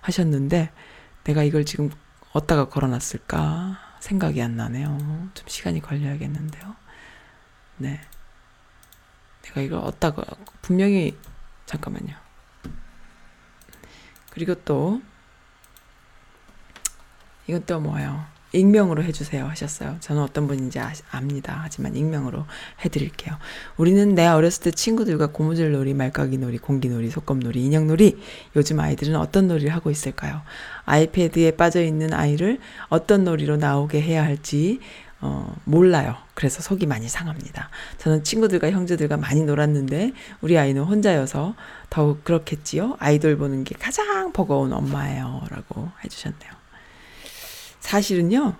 [0.00, 0.70] 하셨는데
[1.24, 1.90] 내가 이걸 지금
[2.32, 4.96] 어디다가 걸어놨을까 생각이 안 나네요.
[5.34, 6.81] 좀 시간이 걸려야겠는데요.
[7.82, 8.00] 네.
[9.42, 10.22] 내가 이걸 어디다가
[10.62, 11.16] 분명히
[11.66, 12.14] 잠깐만요.
[14.30, 15.02] 그리고 또
[17.48, 18.24] 이건 또 뭐예요?
[18.52, 19.96] 익명으로 해주세요 하셨어요.
[20.00, 21.60] 저는 어떤 분인지 아, 압니다.
[21.62, 22.44] 하지만 익명으로
[22.84, 23.34] 해드릴게요.
[23.76, 28.18] 우리는 내 어렸을 때 친구들과 고무줄 놀이, 말까기 놀이, 공기 놀이, 소꿉 놀이, 인형 놀이.
[28.54, 30.42] 요즘 아이들은 어떤 놀이를 하고 있을까요?
[30.84, 32.58] 아이패드에 빠져 있는 아이를
[32.88, 34.80] 어떤 놀이로 나오게 해야 할지
[35.24, 36.16] 어, 몰라요.
[36.34, 37.70] 그래서 속이 많이 상합니다.
[37.98, 41.54] 저는 친구들과 형제들과 많이 놀았는데 우리 아이는 혼자여서
[41.90, 42.96] 더욱 그렇겠지요.
[42.98, 45.42] 아이돌 보는 게 가장 버거운 엄마예요.
[45.48, 46.50] 라고 해주셨네요.
[47.78, 48.56] 사실은요,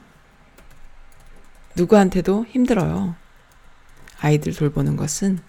[1.75, 3.17] 누구한테도 힘들어요.
[4.21, 5.41] 아이들 돌보는 것은.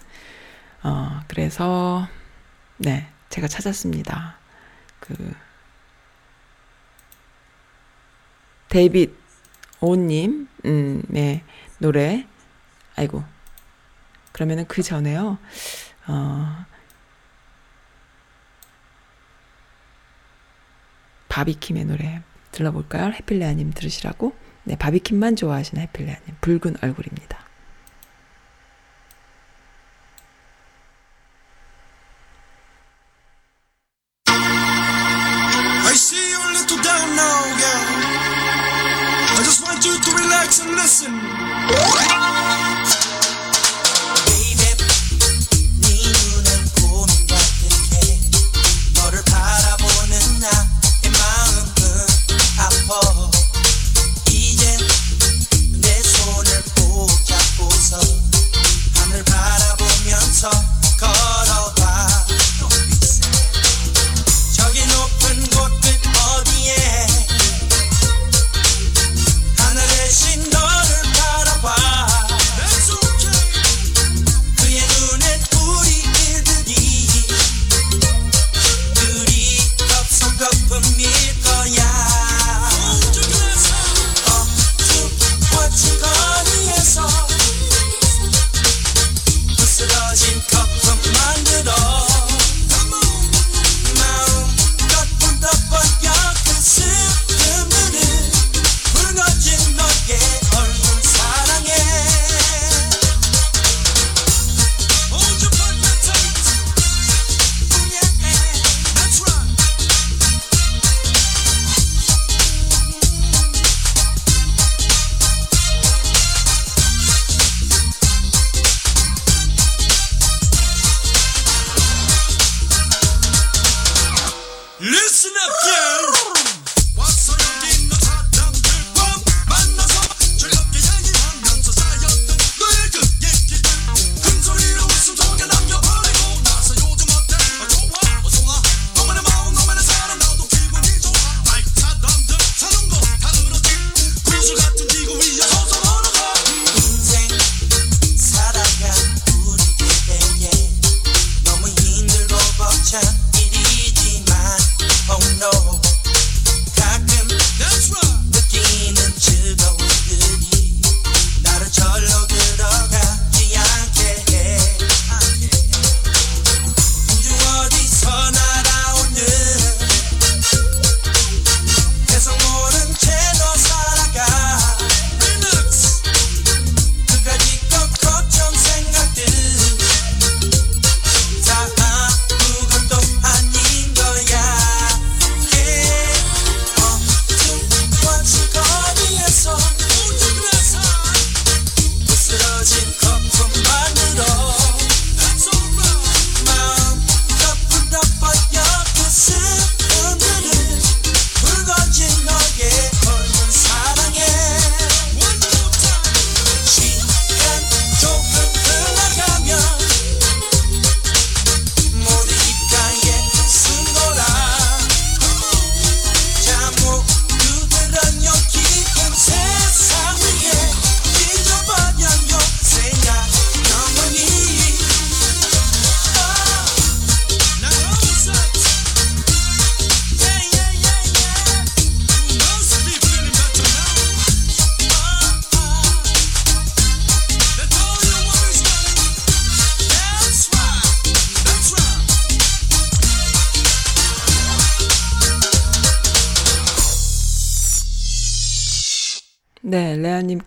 [0.82, 2.08] 어, 그래서,
[2.78, 4.36] 네, 제가 찾았습니다.
[5.00, 5.34] 그,
[8.70, 9.23] 데이빗
[9.86, 11.44] 오님, 음, 네,
[11.78, 12.26] 노래.
[12.96, 13.22] 아이고.
[14.32, 15.38] 그러면은 그 전에요,
[16.08, 16.66] 어,
[21.28, 22.22] 바비킴의 노래
[22.52, 23.12] 들러볼까요?
[23.12, 24.34] 해필레아님 들으시라고.
[24.64, 26.38] 네, 바비킴만 좋아하시는 해필레아님.
[26.40, 27.43] 붉은 얼굴입니다.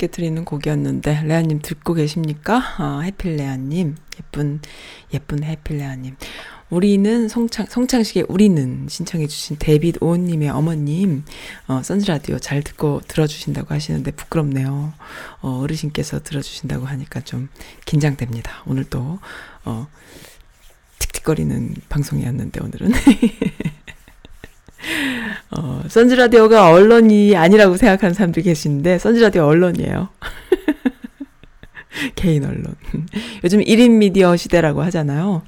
[0.07, 2.63] 레아님께 드리는 곡이었는데, 레아님 듣고 계십니까?
[2.79, 3.97] 어, 해필레아님.
[4.19, 4.61] 예쁜,
[5.13, 6.17] 예쁜 해필레아님.
[6.71, 11.25] 우리는 송창, 송창식의 우리는 신청해주신 데빗 오은님의 어머님,
[11.69, 14.93] 어, 선즈 라디오 잘 듣고 들어주신다고 하시는데 부끄럽네요.
[15.43, 17.49] 어, 어르신께서 들어주신다고 하니까 좀
[17.85, 18.63] 긴장됩니다.
[18.67, 19.19] 오늘 또,
[19.65, 19.87] 어,
[20.99, 22.93] 틱틱거리는 방송이었는데, 오늘은.
[25.51, 30.09] 어, 선즈라디오가 언론이 아니라고 생각하는 사람들이 계시는데, 선즈라디오 언론이에요.
[32.15, 32.75] 개인 언론.
[33.45, 35.43] 요즘 1인 미디어 시대라고 하잖아요.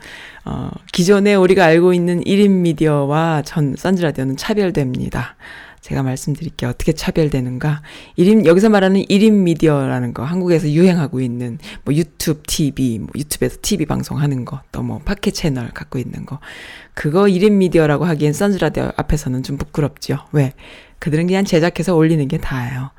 [0.44, 5.36] 어, 기존에 우리가 알고 있는 1인 미디어와 전 선즈라디오는 차별됩니다.
[5.80, 6.70] 제가 말씀드릴게요.
[6.70, 7.82] 어떻게 차별되는가.
[8.18, 13.86] 1인, 여기서 말하는 1인 미디어라는 거, 한국에서 유행하고 있는, 뭐 유튜브 TV, 뭐 유튜브에서 TV
[13.86, 16.40] 방송하는 거, 또뭐 팟캐 채널 갖고 있는 거.
[16.94, 20.18] 그거 1인 미디어라고 하기엔 선즈라디오 앞에서는 좀 부끄럽죠.
[20.32, 20.52] 왜?
[20.98, 22.90] 그들은 그냥 제작해서 올리는 게 다예요.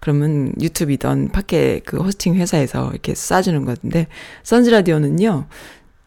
[0.00, 4.08] 그러면 유튜브이던 팟캐 그 호스팅 회사에서 이렇게 쏴주는 건데,
[4.42, 5.46] 선즈라디오는요,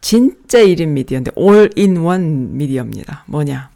[0.00, 3.24] 진짜 1인 미디어인데, 올인원 미디어입니다.
[3.26, 3.75] 뭐냐.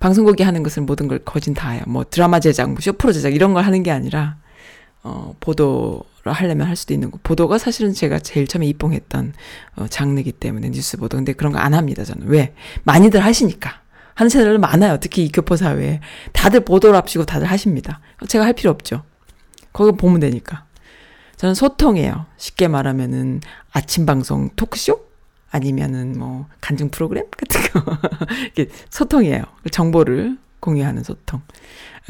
[0.00, 1.82] 방송국이 하는 것은 모든 걸 거진 다 해요.
[1.86, 4.36] 뭐 드라마 제작, 뭐 쇼프로 제작 이런 걸 하는 게 아니라
[5.02, 7.18] 어 보도를 하려면 할 수도 있는 거.
[7.22, 9.32] 보도가 사실은 제가 제일 처음에 입봉했던
[9.76, 11.16] 어 장르기 때문에 뉴스 보도.
[11.16, 12.28] 근데 그런 거 안 합니다, 저는.
[12.28, 12.54] 왜?
[12.84, 13.82] 많이들 하시니까.
[14.14, 14.98] 하는 채널 많아요.
[15.00, 16.00] 특히 이 교포 사회에.
[16.32, 18.00] 다들 보도를 합시고 다들 하십니다.
[18.28, 19.02] 제가 할 필요 없죠.
[19.72, 20.64] 거기 보면 되니까.
[21.36, 22.26] 저는 소통이에요.
[22.36, 23.40] 쉽게 말하면은
[23.70, 25.07] 아침 방송 토크쇼?
[25.50, 27.96] 아니면은 뭐 간증 프로그램 같은 거
[28.52, 29.42] 이게 소통이에요.
[29.70, 31.40] 정보를 공유하는 소통.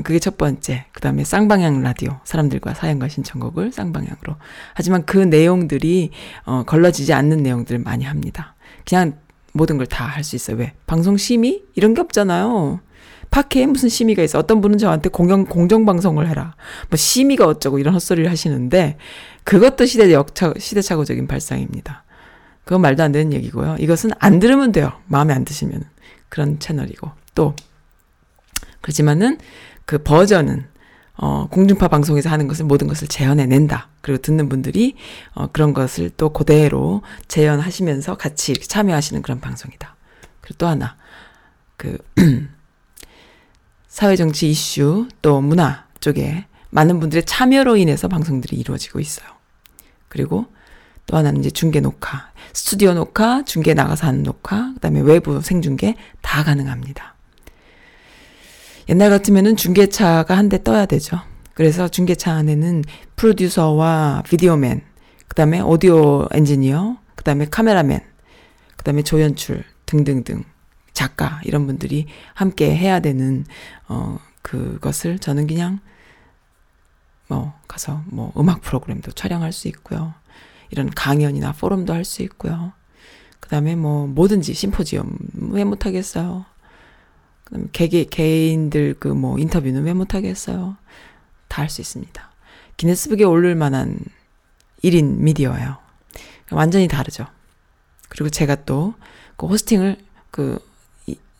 [0.04, 0.86] 그게 첫 번째.
[0.92, 2.18] 그 다음에 쌍방향 라디오.
[2.24, 4.36] 사람들과 사연과 신청곡을 쌍방향으로.
[4.74, 6.10] 하지만 그 내용들이
[6.46, 8.54] 어 걸러지지 않는 내용들을 많이 합니다.
[8.88, 9.18] 그냥
[9.52, 10.56] 모든 걸 다 할 수 있어요.
[10.56, 10.74] 왜?
[10.86, 12.80] 방송 심의 이런 게 없잖아요.
[13.30, 14.38] 팟캐에 무슨 심의가 있어?
[14.38, 16.54] 어떤 분은 저한테 공영 공정 방송을 해라.
[16.90, 18.96] 뭐 심의가 어쩌고 이런 헛소리를 하시는데
[19.44, 22.04] 그것도 시대 역차 시대착오적인 발상입니다.
[22.68, 23.76] 그건 말도 안 되는 얘기고요.
[23.78, 24.92] 이것은 안 들으면 돼요.
[25.06, 25.84] 마음에 안 드시면.
[26.28, 27.10] 그런 채널이고.
[27.34, 27.56] 또,
[28.82, 29.38] 그렇지만은
[29.86, 30.66] 그 버전은,
[31.14, 33.88] 어, 공중파 방송에서 하는 것을 모든 것을 재현해낸다.
[34.02, 34.96] 그리고 듣는 분들이,
[35.32, 39.96] 어, 그런 것을 또 그대로 재현하시면서 같이 이렇게 참여하시는 그런 방송이다.
[40.42, 40.98] 그리고 또 하나,
[41.78, 41.96] 그,
[43.88, 49.26] 사회정치 이슈, 또 문화 쪽에 많은 분들의 참여로 인해서 방송들이 이루어지고 있어요.
[50.08, 50.52] 그리고
[51.06, 56.42] 또 하나는 이제 중계 녹화, 스튜디오 녹화, 중계 나가서 하는 녹화, 그다음에 외부 생중계 다
[56.44, 57.14] 가능합니다.
[58.88, 61.20] 옛날 같으면은 중계차가 한 대 떠야 되죠.
[61.54, 62.84] 그래서 중계차 안에는
[63.16, 64.82] 프로듀서와 비디오맨,
[65.28, 68.00] 그다음에 오디오 엔지니어, 그다음에 카메라맨,
[68.76, 70.44] 그다음에 조연출 등등등
[70.92, 73.44] 작가 이런 분들이 함께 해야 되는
[73.88, 75.80] 어 그것을 저는 그냥
[77.28, 80.14] 뭐 가서 뭐 음악 프로그램도 촬영할 수 있고요.
[80.70, 82.72] 이런 강연이나 포럼도 할 수 있고요.
[83.40, 85.16] 그 다음에 뭐 뭐든지 심포지엄
[85.50, 86.44] 왜 못하겠어요.
[87.44, 90.76] 그 다음에 개개, 개인들 그 뭐 인터뷰는 왜 못하겠어요.
[91.48, 92.30] 다 할 수 있습니다.
[92.76, 93.98] 기네스북에 오를 만한
[94.84, 95.78] 1인 미디어예요.
[96.50, 97.26] 완전히 다르죠.
[98.08, 98.94] 그리고 제가 또
[99.36, 99.96] 그 호스팅을
[100.32, 100.58] 그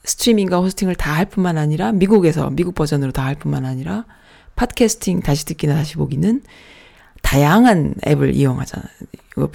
[0.05, 4.05] 스트리밍과 호스팅을 다 할 뿐만 아니라 미국에서 미국 버전으로 다 할 뿐만 아니라
[4.57, 6.43] 팟캐스팅 다시 듣기나 다시 보기는
[7.29, 8.89] 다양한 앱을 이용하잖아요.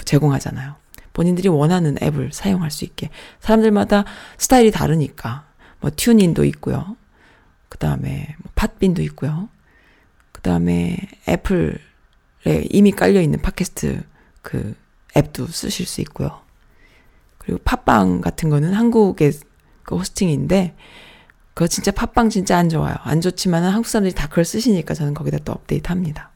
[0.06, 0.76] 제공하잖아요.
[1.12, 3.10] 본인들이 원하는 앱을 사용할 수 있게.
[3.40, 4.06] 사람들마다
[4.38, 5.48] 스타일이 다르니까.
[5.80, 6.96] 뭐 튜닝도 있고요.
[7.70, 9.50] 그 다음에 뭐 팟빈도 있고요.
[10.32, 10.98] 그 다음에
[11.28, 11.80] 애플에
[12.70, 14.04] 이미 깔려있는 팟캐스트
[14.44, 14.76] 그
[15.18, 16.42] 앱도 쓰실 수 있고요.
[17.40, 19.34] 그리고 팟빵 같은 거는 한국의
[19.82, 20.76] 그 호스팅인데,
[21.56, 22.96] 그거 진짜 팟빵 진짜 안 좋아요.
[23.02, 26.30] 안 좋지만은 한국 사람들이 다 그걸 쓰시니까 저는 거기다 또 업데이트 합니다.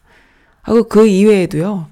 [0.67, 1.87] 하고 그 이외에도요.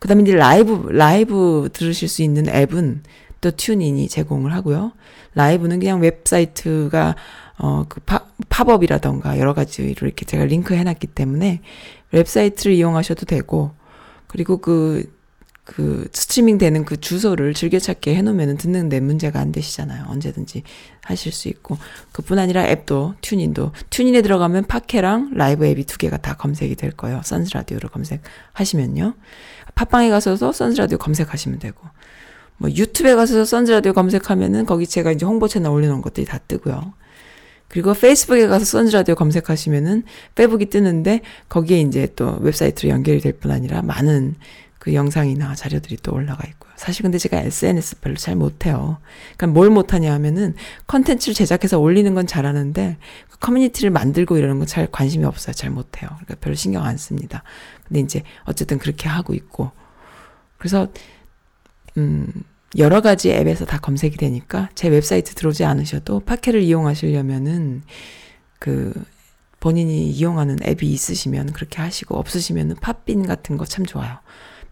[0.00, 3.02] 그 다음에 이제 라이브, 라이브 들으실 수 있는 앱은
[3.40, 4.92] 또 TuneIn이 제공을 하고요.
[5.34, 7.14] 라이브는 그냥 웹사이트가,
[7.58, 11.60] 어, 그 파, 팝업이라던가 여러 가지로 이렇게 제가 링크 해 놨기 때문에
[12.10, 13.70] 웹사이트를 이용하셔도 되고,
[14.26, 15.08] 그리고 그,
[15.68, 20.06] 그 스트리밍 되는 그 주소를 즐겨찾기 해놓으면 듣는데 문제가 안 되시잖아요.
[20.08, 20.62] 언제든지
[21.02, 21.76] 하실 수 있고.
[22.12, 23.72] 그뿐 아니라 앱도, TuneIn도.
[23.90, 27.20] TuneIn에 들어가면 팟캐랑 라이브 앱이 두 개가 다 검색이 될 거예요.
[27.22, 29.12] 선즈라디오를 검색하시면요.
[29.74, 31.86] 팟빵에 가서도 선즈라디오 검색하시면 되고.
[32.56, 36.94] 뭐 유튜브에 가서 선즈라디오 검색하면은 거기 제가 이제 홍보 채널 올려놓은 것들이 다 뜨고요.
[37.68, 40.04] 그리고 페이스북에 가서 선즈라디오 검색하시면은
[40.34, 41.20] 페북이 뜨는데
[41.50, 44.36] 거기에 이제 또 웹사이트로 연결이 될 뿐 아니라 많은
[44.78, 46.72] 그 영상이나 자료들이 또 올라가 있고요.
[46.76, 48.98] 사실 근데 제가 SNS 별로 잘 못해요.
[49.36, 50.54] 그러니까 뭘 못하냐 하면은
[50.86, 52.96] 컨텐츠를 제작해서 올리는 건 잘하는데
[53.30, 55.52] 그 커뮤니티를 만들고 이러는 건 잘 관심이 없어요.
[55.54, 56.08] 잘 못해요.
[56.10, 57.42] 그러니까 별로 신경 안 씁니다.
[57.86, 59.72] 근데 이제 어쨌든 그렇게 하고 있고
[60.58, 60.88] 그래서
[61.96, 62.26] 음
[62.76, 67.82] 여러 가지 앱에서 다 검색이 되니까 제 웹사이트 들어오지 않으셔도 파케를 이용하시려면은
[68.58, 68.92] 그
[69.60, 74.18] 본인이 이용하는 앱이 있으시면 그렇게 하시고 없으시면은 팟빈 같은 거 참 좋아요.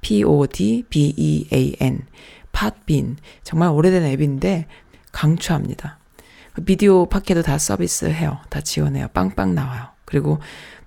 [0.06, 2.06] P-O-D-B-E-A-N.
[2.52, 3.16] 팟빈.
[3.42, 4.68] 정말 오래된 앱인데
[5.10, 5.98] 강추합니다.
[6.52, 8.38] 그 비디오 팟캐도 다 서비스해요.
[8.48, 9.08] 다 지원해요.
[9.08, 9.88] 빵빵 나와요.
[10.04, 10.38] 그리고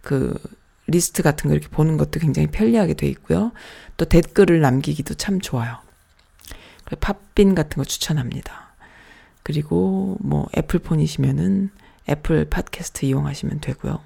[0.02, 0.40] 그
[0.88, 3.52] 리스트 같은 거 이렇게 보는 것도 굉장히 편리하게 돼 있고요.
[3.98, 5.80] 또 댓글을 남기기도 참 좋아요.
[7.02, 8.74] 팟빈 같은 거 추천합니다.
[9.44, 11.72] 그리고 뭐 애플폰이시면은
[12.08, 14.00] 애플 팟캐스트 이용하시면 되고요.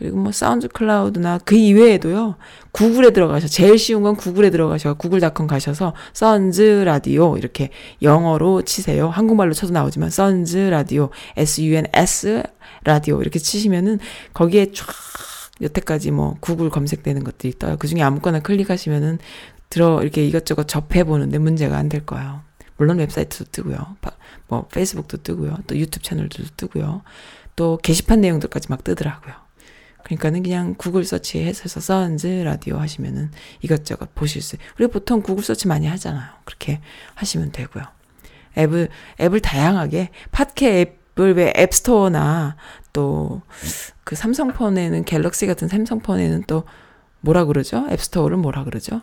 [0.00, 2.36] 그리고 뭐 사운드 클라우드나 그 이외에도요.
[2.72, 3.48] 구글에 들어가셔.
[3.48, 4.94] 제일 쉬운 건 구글에 들어가셔.
[4.94, 7.68] 구글닷컴 가셔서 선즈 라디오 이렇게
[8.00, 9.10] 영어로 치세요.
[9.10, 12.42] 한국말로 쳐도 나오지만 선즈 라디오 S U N S
[12.84, 13.98] 라디오 이렇게 치시면은
[14.32, 14.86] 거기에 쫙
[15.60, 17.76] 여태까지 뭐 구글 검색되는 것들이 떠요.
[17.78, 19.18] 그 중에 아무거나 클릭하시면은
[19.68, 22.40] 들어 이렇게 이것저것 접해 보는데 문제가 안 될 거예요.
[22.78, 23.76] 물론 웹사이트도 뜨고요.
[24.48, 25.58] 뭐 페이스북도 뜨고요.
[25.66, 27.02] 또 유튜브 채널도 뜨고요.
[27.54, 29.34] 또 게시판 내용들까지 막 뜨더라고요.
[30.04, 34.56] 그러니까는 그냥 구글 search해서 선즈 라디오 하시면은 이것저것 보실 수.
[34.78, 36.28] 우리 보통 구글 서치 많이 하잖아요.
[36.44, 36.80] 그렇게
[37.14, 37.84] 하시면 되고요.
[38.58, 38.88] 앱을
[39.20, 42.56] 앱을 다양하게 팟캐 앱을 왜 앱스토어나
[42.92, 43.42] 또
[44.10, 46.64] 그 삼성폰에는 갤럭시 같은 삼성폰에는 또
[47.20, 47.86] 뭐라 그러죠?
[47.90, 49.02] 앱스토어를 뭐라 그러죠?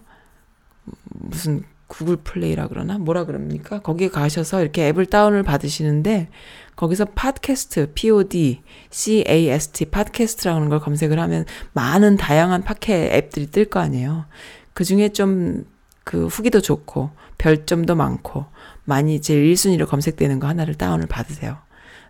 [1.06, 3.80] 무슨 구글 플레이라 그러나 뭐라 그럽니까?
[3.80, 6.30] 거기에 가셔서 이렇게 앱을 다운을 받으시는데
[6.76, 8.62] 거기서 팟캐스트 POD
[8.92, 14.26] CAST 팟캐스트라는 걸 검색을 하면 많은 다양한 팟캐 앱들이 뜰 거 아니에요.
[14.74, 15.66] 그 중에 좀
[16.08, 18.46] 그 후기도 좋고 별점도 많고
[18.86, 21.58] 많이 제일 1순위로 검색되는 거 하나를 다운을 받으세요.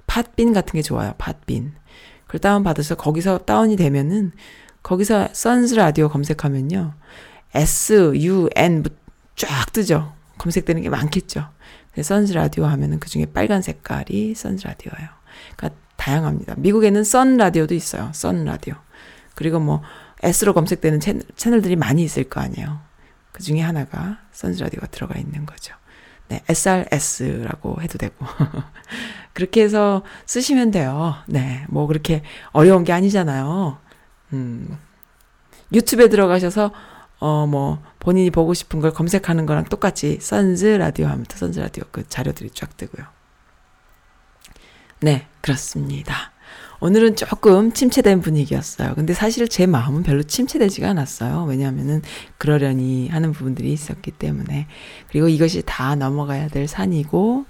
[0.05, 1.15] 팟빈 같은 게 좋아요.
[1.17, 1.73] 팟빈.
[2.27, 4.33] 그걸 다운 받아서 거기서 다운이 되면은
[4.83, 6.93] 거기서 선즈 라디오 검색하면요.
[7.55, 8.83] S U N
[9.37, 10.13] 쫙 뜨죠.
[10.39, 11.47] 검색되는 게 많겠죠.
[12.01, 15.09] 선즈 라디오 하면은 그 중에 빨간 색깔이 선즈 라디오예요.
[15.55, 16.55] 그러니까 다양합니다.
[16.57, 18.11] 미국에는 선 라디오도 있어요.
[18.13, 18.75] 선 라디오.
[19.35, 19.81] 그리고 뭐
[20.21, 22.79] S로 검색되는 채널, 채널들이 많이 있을 거 아니에요.
[23.31, 25.75] 그 중에 하나가 선즈 라디오가 들어가 있는 거죠.
[26.27, 28.25] 네, SRS라고 해도 되고.
[29.33, 31.15] 그렇게 해서 쓰시면 돼요.
[31.27, 33.77] 네, 뭐 그렇게 어려운 게 아니잖아요.
[34.33, 34.77] 음,
[35.71, 36.71] 유튜브에 들어가셔서
[37.19, 41.83] 어, 뭐, 본인이 보고 싶은 걸 검색하는 거랑 똑같이, 선즈 라디오 하면 또 선즈 라디오
[41.91, 43.05] 그 자료들이 쫙 뜨고요.
[45.01, 46.31] 네, 그렇습니다.
[46.79, 48.95] 오늘은 조금 침체된 분위기였어요.
[48.95, 51.43] 근데 사실 제 마음은 별로 침체되지가 않았어요.
[51.49, 52.01] 왜냐하면은
[52.37, 54.67] 그러려니 하는 부분들이 있었기 때문에.
[55.09, 57.45] 그리고 이것이 다 넘어가야 될 산이고,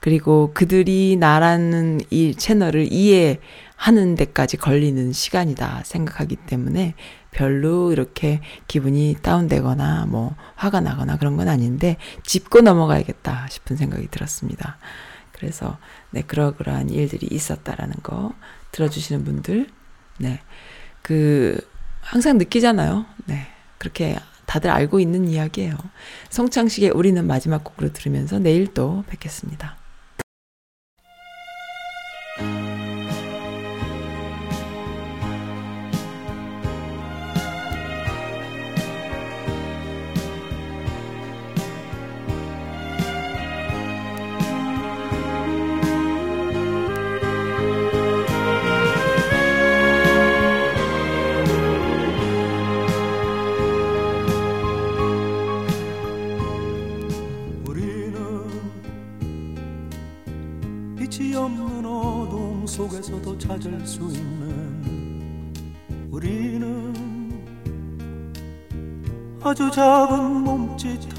[0.00, 6.92] 그리고 그들이 나라는 이 채널을 이해하는 데까지 걸리는 시간이다 생각하기 때문에
[7.34, 14.78] 별로 이렇게 기분이 다운되거나 뭐 화가 나거나 그런 건 아닌데 짚고 넘어가야겠다 싶은 생각이 들었습니다.
[15.32, 15.76] 그래서
[16.10, 18.32] 네 그러그러한 일들이 있었다라는 거
[18.70, 19.68] 들어주시는 분들
[20.18, 21.60] 네그
[22.00, 23.04] 항상 느끼잖아요.
[23.26, 23.48] 네
[23.78, 24.16] 그렇게
[24.46, 25.76] 다들 알고 있는 이야기예요.
[26.30, 29.76] 송창식의 우리는 마지막 곡으로 들으면서 내일 또 뵙겠습니다.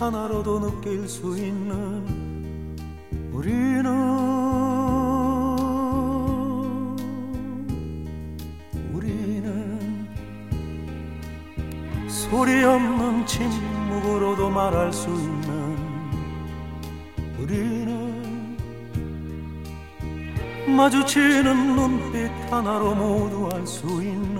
[0.05, 2.05] 하나로도 느낄 수 있는
[3.31, 3.85] 우리는
[8.93, 10.07] 우리는
[12.07, 15.75] 소리 없는 침묵으로도 말할 수 있는
[17.39, 18.57] 우리는
[20.67, 24.34] 마주치는 눈빛 하나로 모두 알 수 있는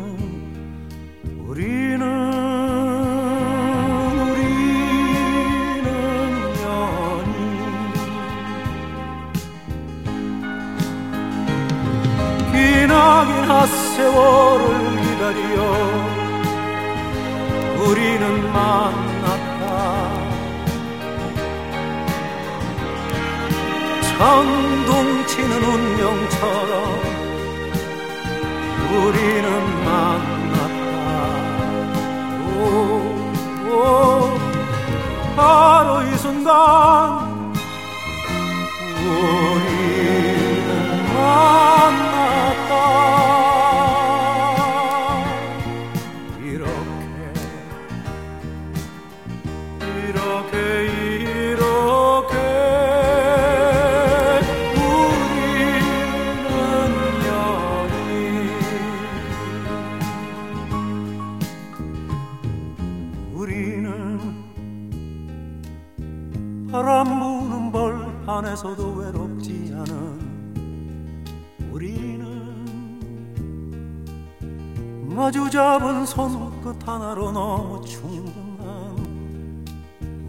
[75.56, 78.98] 잡은 손 끝 하나로 너무 충분한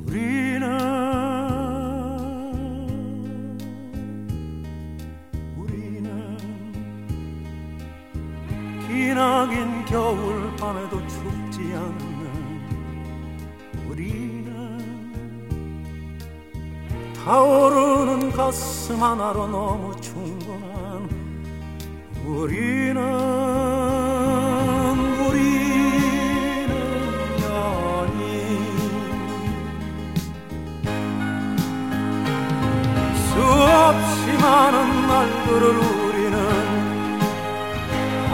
[0.07, 0.71] 우리는
[5.57, 6.37] 우리는
[8.87, 12.61] 기나긴 겨울 밤에도 춥지 않는
[13.89, 15.13] 우리는
[17.25, 21.09] 타오르는 가슴 하나로 너무 충분한
[22.27, 22.76] 우리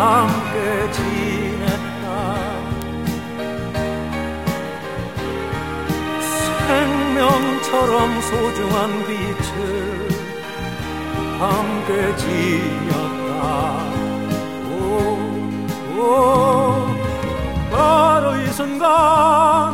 [0.02, 2.04] 함께 지냈다.
[6.66, 10.08] 생명처럼 소중한 빛을
[11.38, 13.40] 함께 지녔다.
[14.72, 14.74] 오,
[15.96, 16.00] 오,
[17.70, 19.71] 바로 이 순간